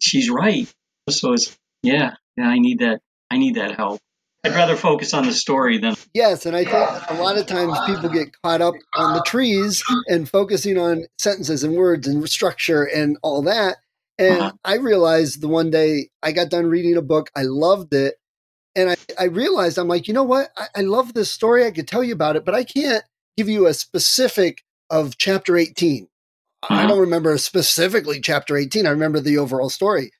she's 0.00 0.30
right 0.30 0.72
so 1.10 1.32
it's 1.32 1.56
yeah 1.82 2.14
yeah 2.36 2.48
I 2.48 2.58
need 2.58 2.80
that 2.80 3.00
I 3.30 3.38
need 3.38 3.56
that 3.56 3.76
help 3.76 4.00
I'd 4.44 4.54
rather 4.54 4.74
focus 4.74 5.14
on 5.14 5.26
the 5.26 5.32
story 5.32 5.78
than. 5.78 5.94
Yes, 6.14 6.46
and 6.46 6.56
I 6.56 6.64
think 6.64 7.10
a 7.10 7.22
lot 7.22 7.38
of 7.38 7.46
times 7.46 7.78
people 7.86 8.08
get 8.08 8.30
caught 8.42 8.60
up 8.60 8.74
on 8.94 9.14
the 9.14 9.22
trees 9.22 9.84
and 10.08 10.28
focusing 10.28 10.78
on 10.78 11.04
sentences 11.18 11.62
and 11.62 11.76
words 11.76 12.08
and 12.08 12.28
structure 12.28 12.82
and 12.82 13.16
all 13.22 13.42
that. 13.42 13.76
And 14.18 14.40
uh-huh. 14.40 14.52
I 14.64 14.76
realized 14.76 15.40
the 15.40 15.48
one 15.48 15.70
day 15.70 16.08
I 16.22 16.32
got 16.32 16.50
done 16.50 16.66
reading 16.66 16.96
a 16.96 17.02
book, 17.02 17.30
I 17.36 17.42
loved 17.42 17.94
it. 17.94 18.16
And 18.74 18.90
I, 18.90 18.96
I 19.18 19.24
realized 19.24 19.78
I'm 19.78 19.88
like, 19.88 20.08
you 20.08 20.14
know 20.14 20.22
what? 20.22 20.50
I, 20.56 20.66
I 20.76 20.80
love 20.82 21.14
this 21.14 21.30
story. 21.30 21.66
I 21.66 21.70
could 21.70 21.88
tell 21.88 22.02
you 22.02 22.12
about 22.12 22.36
it, 22.36 22.44
but 22.44 22.54
I 22.54 22.64
can't 22.64 23.04
give 23.36 23.48
you 23.48 23.66
a 23.66 23.74
specific 23.74 24.62
of 24.90 25.18
chapter 25.18 25.56
18. 25.56 26.08
Uh-huh. 26.62 26.74
I 26.74 26.86
don't 26.86 27.00
remember 27.00 27.36
specifically 27.38 28.20
chapter 28.20 28.56
18. 28.56 28.86
I 28.86 28.90
remember 28.90 29.20
the 29.20 29.38
overall 29.38 29.70
story. 29.70 30.10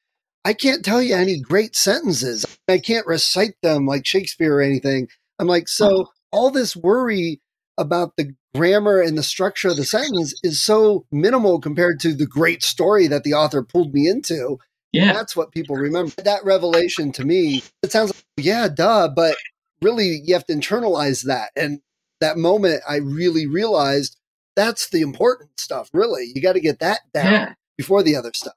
I 0.44 0.54
can't 0.54 0.84
tell 0.84 1.00
you 1.00 1.14
any 1.14 1.40
great 1.40 1.76
sentences. 1.76 2.44
I 2.68 2.78
can't 2.78 3.06
recite 3.06 3.54
them 3.62 3.86
like 3.86 4.04
Shakespeare 4.04 4.56
or 4.56 4.60
anything. 4.60 5.08
I'm 5.38 5.46
like, 5.46 5.68
so 5.68 6.08
all 6.32 6.50
this 6.50 6.74
worry 6.74 7.40
about 7.78 8.16
the 8.16 8.34
grammar 8.54 9.00
and 9.00 9.16
the 9.16 9.22
structure 9.22 9.68
of 9.68 9.76
the 9.76 9.84
sentence 9.84 10.34
is 10.42 10.62
so 10.62 11.06
minimal 11.10 11.60
compared 11.60 12.00
to 12.00 12.14
the 12.14 12.26
great 12.26 12.62
story 12.62 13.06
that 13.06 13.22
the 13.24 13.34
author 13.34 13.62
pulled 13.62 13.94
me 13.94 14.08
into. 14.08 14.58
Yeah. 14.92 15.12
That's 15.12 15.35
what 15.35 15.52
people 15.52 15.76
remember. 15.76 16.12
That 16.22 16.44
revelation 16.44 17.12
to 17.12 17.24
me, 17.24 17.62
it 17.83 17.92
sounds 17.92 18.11
like, 18.11 18.44
yeah, 18.44 18.68
duh, 18.68 19.09
but 19.14 19.37
really 19.81 20.20
you 20.24 20.35
have 20.35 20.46
to 20.46 20.55
internalize 20.55 21.24
that. 21.24 21.50
And 21.57 21.81
that 22.20 22.37
moment, 22.37 22.83
I 22.88 22.96
really 22.96 23.46
realized 23.46 24.16
that's 24.55 24.90
the 24.90 25.00
important 25.00 25.59
stuff, 25.59 25.88
really. 25.92 26.31
You 26.35 26.42
got 26.42 26.55
to 26.55 26.61
get 26.61 26.81
that 26.81 27.00
down 27.14 27.33
yeah. 27.33 27.55
before 27.76 28.02
the 28.02 28.16
other 28.16 28.33
stuff. 28.35 28.55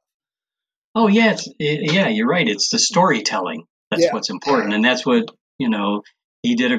Oh 0.94 1.08
yeah, 1.08 1.36
it, 1.60 1.94
yeah, 1.94 2.08
you're 2.08 2.28
right. 2.28 2.48
It's 2.48 2.70
the 2.70 2.80
storytelling 2.80 3.66
that's 3.92 4.04
yeah. 4.04 4.14
what's 4.14 4.30
important, 4.30 4.74
and 4.74 4.84
that's 4.84 5.06
what 5.06 5.26
you 5.58 5.70
know. 5.70 6.04
He 6.42 6.56
did 6.56 6.72
a 6.72 6.78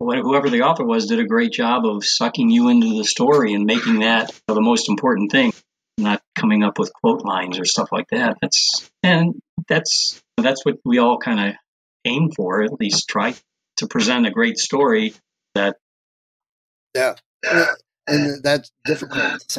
whoever 0.00 0.48
the 0.48 0.62
author 0.62 0.84
was 0.84 1.06
did 1.06 1.18
a 1.18 1.26
great 1.26 1.52
job 1.52 1.84
of 1.84 2.04
sucking 2.04 2.50
you 2.50 2.68
into 2.68 2.96
the 2.96 3.04
story 3.04 3.52
and 3.52 3.66
making 3.66 3.98
that 4.00 4.32
the 4.46 4.60
most 4.60 4.88
important 4.88 5.30
thing. 5.30 5.52
Not 5.98 6.22
coming 6.34 6.62
up 6.62 6.78
with 6.78 6.92
quote 6.92 7.24
lines 7.24 7.58
or 7.58 7.64
stuff 7.64 7.90
like 7.92 8.08
that. 8.10 8.38
That's 8.40 8.90
and 9.02 9.40
that's 9.66 10.22
that's 10.36 10.64
what 10.64 10.76
we 10.84 10.98
all 10.98 11.18
kind 11.18 11.50
of 11.50 11.54
aim 12.04 12.30
for. 12.34 12.62
At 12.62 12.72
least 12.80 13.08
try 13.08 13.34
to 13.78 13.86
present 13.86 14.26
a 14.26 14.30
great 14.30 14.58
story 14.58 15.14
that. 15.54 15.76
Yeah, 16.94 17.14
and 18.06 18.42
that's 18.42 18.70
difficult. 18.84 19.58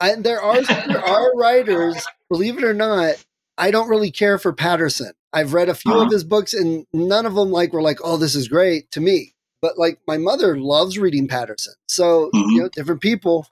I, 0.00 0.14
there 0.14 0.40
are 0.40 0.62
there 0.62 1.04
are 1.04 1.34
writers, 1.34 2.06
believe 2.28 2.58
it 2.58 2.64
or 2.64 2.74
not, 2.74 3.16
I 3.58 3.70
don't 3.70 3.88
really 3.88 4.10
care 4.10 4.38
for 4.38 4.52
Patterson. 4.52 5.12
I've 5.32 5.54
read 5.54 5.68
a 5.68 5.74
few 5.74 5.92
uh-huh. 5.92 6.06
of 6.06 6.12
his 6.12 6.24
books 6.24 6.54
and 6.54 6.86
none 6.92 7.26
of 7.26 7.34
them 7.34 7.50
like 7.50 7.72
were 7.72 7.82
like, 7.82 7.98
oh, 8.04 8.16
this 8.16 8.34
is 8.34 8.48
great 8.48 8.90
to 8.92 9.00
me. 9.00 9.34
But 9.60 9.78
like 9.78 10.00
my 10.06 10.18
mother 10.18 10.56
loves 10.58 10.98
reading 10.98 11.28
Patterson. 11.28 11.74
So, 11.88 12.30
mm-hmm. 12.34 12.50
you 12.50 12.62
know, 12.62 12.68
different 12.68 13.00
people. 13.00 13.46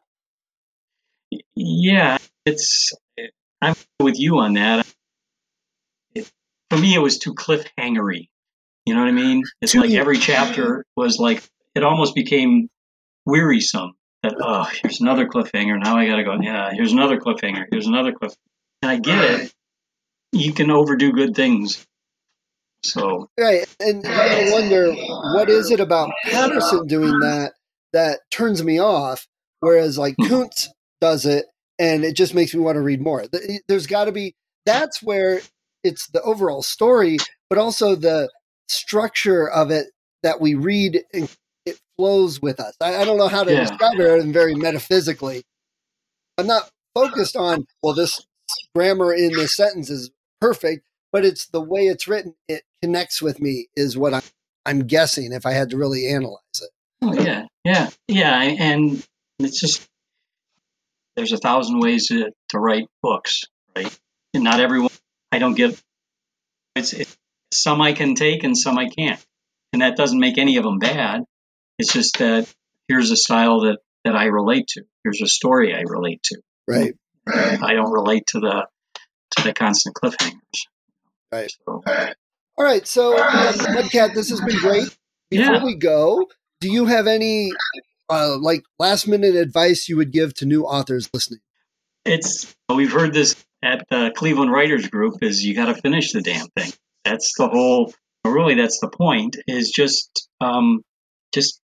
Yeah, 1.63 2.19
it's 2.47 2.93
I'm 3.61 3.75
with 4.01 4.19
you 4.19 4.39
on 4.39 4.55
that. 4.55 4.87
It, 6.15 6.31
for 6.71 6.79
me, 6.79 6.95
it 6.95 7.01
was 7.01 7.19
too 7.19 7.35
cliffhangery. 7.35 8.29
You 8.87 8.95
know 8.95 9.01
what 9.01 9.09
I 9.09 9.13
mean? 9.13 9.43
It's 9.61 9.75
like 9.75 9.91
every 9.91 10.19
chapter 10.19 10.85
was 10.97 11.19
like 11.19 11.43
it 11.75 11.83
almost 11.83 12.15
became 12.15 12.69
wearisome. 13.27 13.93
That 14.23 14.37
oh, 14.41 14.69
here's 14.83 15.01
another 15.01 15.27
cliffhanger. 15.27 15.79
Now 15.83 15.97
I 15.97 16.07
got 16.07 16.17
to 16.17 16.25
go. 16.25 16.37
Yeah, 16.41 16.71
here's 16.73 16.93
another 16.93 17.19
cliffhanger. 17.19 17.67
Here's 17.71 17.87
another 17.87 18.13
cliff. 18.13 18.35
And 18.83 18.91
I 18.91 18.99
get 18.99 19.41
it 19.41 19.53
you 20.33 20.53
can 20.53 20.71
overdo 20.71 21.13
good 21.13 21.35
things. 21.35 21.87
So 22.83 23.29
right, 23.39 23.67
and 23.79 24.07
I 24.07 24.51
wonder 24.53 24.93
what 25.35 25.51
is 25.51 25.71
it 25.71 25.81
about 25.81 26.11
Patterson 26.25 26.87
doing 26.87 27.19
that 27.21 27.53
that 27.93 28.21
turns 28.31 28.65
me 28.65 28.79
off, 28.79 29.27
whereas 29.61 29.99
like 29.99 30.15
hmm. 30.19 30.29
Koontz 30.29 30.73
does 31.01 31.27
it, 31.27 31.47
and 31.81 32.05
it 32.05 32.15
just 32.15 32.35
makes 32.35 32.55
me 32.55 32.61
want 32.61 32.77
to 32.77 32.83
read 32.83 33.01
more. 33.01 33.23
Eh, 33.23 33.59
there's 33.67 33.89
got 33.89 34.05
to 34.05 34.13
be 34.13 34.35
that's 34.67 35.03
where 35.03 35.41
it's 35.83 36.07
the 36.09 36.23
overall 36.23 36.63
story, 36.63 37.17
but 37.49 37.59
also 37.59 37.97
the 37.97 38.31
structure 38.69 39.49
of 39.49 39.73
it 39.73 39.87
that 40.23 40.41
we 40.41 40.55
read 40.55 41.03
and 41.13 41.35
it 41.67 41.81
flows 41.97 42.41
with 42.41 42.61
us. 42.61 42.77
I, 42.81 42.97
I 42.97 43.05
don't 43.05 43.19
know 43.19 43.29
how 43.29 43.43
to 43.43 43.53
yeah. 43.53 43.61
describe 43.61 43.99
it 43.99 44.27
very 44.27 44.55
metaphysically. 44.55 45.43
I'm 46.39 46.47
not 46.47 46.71
focused 46.95 47.37
on 47.37 47.67
well 47.83 47.95
this 47.95 48.25
grammar 48.75 49.13
in 49.13 49.33
this 49.33 49.57
sentence 49.57 49.91
is 49.91 50.11
perfect, 50.41 50.85
but 51.13 51.25
it's 51.25 51.47
the 51.47 51.61
way 51.61 51.87
it's 51.87 52.07
written. 52.07 52.35
It 52.49 52.63
connects 52.83 53.23
with 53.23 53.41
me, 53.41 53.69
is 53.77 53.97
what 53.97 54.15
I'm, 54.15 54.23
I'm 54.67 54.87
guessing 54.87 55.33
if 55.33 55.47
I 55.47 55.53
had 55.53 55.71
to 55.71 55.77
really 55.77 56.09
analyze 56.09 56.39
it. 56.61 56.71
Oh, 57.03 57.15
yeah, 57.15 57.47
yeah, 57.65 57.91
yeah. 58.09 58.43
And 58.43 59.05
it's 59.39 59.61
just, 59.61 59.89
there's 61.17 61.33
a 61.33 61.39
thousand 61.39 61.81
ways 61.81 62.09
to, 62.09 62.31
to 62.51 62.59
write 62.59 62.87
books, 63.03 63.45
right? 63.77 63.99
And 64.35 64.45
not 64.45 64.61
everyone, 64.61 64.91
I 65.33 65.39
don't 65.39 65.55
give, 65.55 65.83
it's, 66.77 66.93
it's 66.93 67.17
some 67.53 67.81
I 67.81 67.93
can 67.93 68.15
take 68.15 68.45
and 68.45 68.57
some 68.57 68.79
I 68.79 68.89
can't. 68.89 69.25
And 69.73 69.83
that 69.83 69.97
doesn't 69.97 70.19
make 70.19 70.39
any 70.39 70.57
of 70.57 70.65
them 70.65 70.79
bad. 70.79 71.25
It's 71.79 71.93
just 71.93 72.19
that 72.19 72.53
here's 72.89 73.11
a 73.11 73.17
style 73.17 73.61
that, 73.63 73.79
that 74.05 74.17
I 74.17 74.27
relate 74.27 74.67
to. 74.69 74.83
Here's 75.05 75.23
a 75.23 75.27
story 75.27 75.75
I 75.75 75.83
relate 75.83 76.23
to. 76.25 76.41
Right. 76.67 76.95
I 77.27 77.75
don't 77.75 77.93
relate 77.93 78.27
to 78.29 78.41
the 78.41 78.67
to 79.37 79.43
the 79.45 79.53
constant 79.53 79.95
cliffhangers. 79.95 80.67
Right. 81.33 81.53
So, 81.67 81.83
All 82.57 82.65
right. 82.65 82.87
So, 82.87 83.17
um, 83.17 83.55
Mudcat, 83.55 84.15
this 84.15 84.31
has 84.31 84.41
been 84.41 84.59
great. 84.59 84.97
Before 85.31 85.55
yeah. 85.55 85.65
we 85.65 85.77
go, 85.77 86.27
do 86.61 86.71
you 86.71 86.87
have 86.87 87.07
any 87.07 87.53
uh, 88.11 88.37
like 88.39 88.63
last 88.79 89.07
minute 89.07 89.35
advice 89.35 89.89
you 89.89 89.97
would 89.97 90.13
give 90.13 90.35
to 90.35 90.47
new 90.47 90.65
authors 90.65 91.09
listening? 91.15 91.41
It's 92.05 92.55
we've 92.75 92.93
heard 92.93 93.15
this 93.15 93.37
at 93.63 93.87
the 93.91 94.13
Cleveland 94.15 94.53
Writers 94.53 94.89
Group 94.89 95.23
is 95.23 95.45
you 95.45 95.55
got 95.55 95.67
to 95.67 95.81
finish 95.81 96.13
the 96.13 96.23
damn 96.23 96.49
thing. 96.49 96.73
That's 97.05 97.35
the 97.37 97.49
whole. 97.49 97.93
Really, 98.25 98.55
that's 98.55 98.81
the 98.81 98.89
point. 98.89 99.37
Is 99.47 99.71
just 99.71 100.29
um, 100.41 100.83
just 101.33 101.61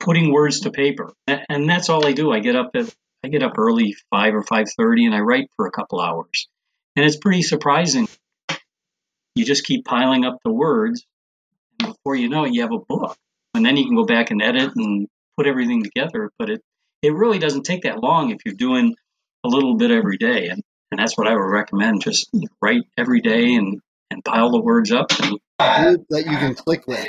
putting 0.00 0.32
words 0.32 0.60
to 0.60 0.70
paper. 0.70 1.12
And 1.26 1.68
that's 1.68 1.88
all 1.88 2.06
I 2.06 2.12
do. 2.12 2.32
I 2.32 2.40
get 2.40 2.56
up 2.56 2.70
at 2.74 2.92
I 3.24 3.28
get 3.28 3.42
up 3.42 3.56
early, 3.56 3.94
five 4.10 4.34
or 4.34 4.42
five 4.42 4.66
thirty, 4.76 5.04
and 5.04 5.14
I 5.14 5.20
write 5.20 5.48
for 5.56 5.66
a 5.66 5.70
couple 5.70 6.00
hours. 6.00 6.48
And 6.96 7.04
it's 7.04 7.16
pretty 7.16 7.42
surprising. 7.42 8.08
You 9.34 9.44
just 9.44 9.64
keep 9.64 9.84
piling 9.84 10.24
up 10.24 10.38
the 10.44 10.52
words, 10.52 11.06
and 11.80 11.92
before 11.92 12.16
you 12.16 12.28
know 12.28 12.44
it, 12.44 12.52
you 12.52 12.62
have 12.62 12.72
a 12.72 12.78
book. 12.78 13.16
And 13.54 13.64
then 13.64 13.76
you 13.76 13.84
can 13.86 13.96
go 13.96 14.04
back 14.04 14.30
and 14.30 14.42
edit 14.42 14.72
and 14.76 15.08
put 15.36 15.46
everything 15.46 15.82
together. 15.82 16.30
But 16.38 16.50
it 16.50 16.62
it 17.02 17.12
really 17.12 17.38
doesn't 17.38 17.64
take 17.64 17.82
that 17.82 18.02
long 18.02 18.30
if 18.30 18.38
you're 18.44 18.54
doing 18.54 18.94
a 19.44 19.48
little 19.48 19.76
bit 19.76 19.90
every 19.90 20.18
day. 20.18 20.48
And 20.48 20.62
and 20.90 20.98
that's 20.98 21.16
what 21.16 21.26
I 21.26 21.32
would 21.32 21.40
recommend. 21.40 22.02
Just 22.02 22.30
write 22.60 22.82
every 22.98 23.20
day 23.20 23.54
and 23.54 23.80
and 24.10 24.24
pile 24.24 24.50
the 24.50 24.60
words 24.60 24.92
up 24.92 25.10
and 25.20 25.38
that 25.58 26.24
you 26.26 26.36
can 26.36 26.54
click 26.54 26.86
with. 26.86 27.06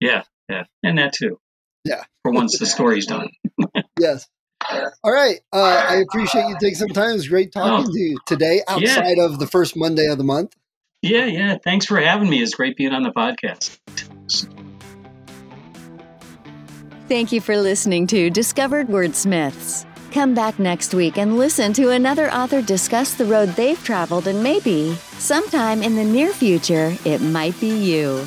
Yeah, 0.00 0.22
yeah, 0.48 0.64
and 0.82 0.98
that 0.98 1.12
too. 1.12 1.38
Yeah. 1.84 2.02
For 2.22 2.32
once 2.32 2.58
the 2.58 2.66
story's 2.66 3.06
done. 3.06 3.30
yes. 3.98 4.28
All 5.02 5.12
right. 5.12 5.40
Uh, 5.52 5.86
I 5.88 5.96
appreciate 5.96 6.46
you 6.48 6.56
taking 6.60 6.76
some 6.76 6.88
time. 6.88 7.10
It 7.10 7.14
was 7.14 7.28
great 7.28 7.52
talking 7.52 7.86
oh, 7.88 7.92
to 7.92 7.98
you 7.98 8.18
today 8.26 8.62
outside 8.68 9.16
yeah. 9.16 9.24
of 9.24 9.38
the 9.38 9.46
first 9.46 9.76
Monday 9.76 10.06
of 10.06 10.18
the 10.18 10.24
month. 10.24 10.54
Yeah, 11.02 11.26
yeah. 11.26 11.58
Thanks 11.62 11.86
for 11.86 12.00
having 12.00 12.30
me. 12.30 12.40
It's 12.40 12.54
great 12.54 12.76
being 12.76 12.92
on 12.92 13.02
the 13.02 13.10
podcast. 13.10 13.78
Thank 17.12 17.30
you 17.30 17.42
for 17.42 17.58
listening 17.58 18.06
to 18.06 18.30
Discovered 18.30 18.86
Wordsmiths. 18.86 19.84
Come 20.12 20.32
back 20.32 20.58
next 20.58 20.94
week 20.94 21.18
and 21.18 21.36
listen 21.36 21.74
to 21.74 21.90
another 21.90 22.32
author 22.32 22.62
discuss 22.62 23.12
the 23.12 23.26
road 23.26 23.50
they've 23.50 23.84
traveled, 23.84 24.28
and 24.28 24.42
maybe, 24.42 24.94
sometime 25.18 25.82
in 25.82 25.94
the 25.94 26.04
near 26.04 26.32
future, 26.32 26.96
it 27.04 27.20
might 27.20 27.60
be 27.60 27.68
you. 27.68 28.24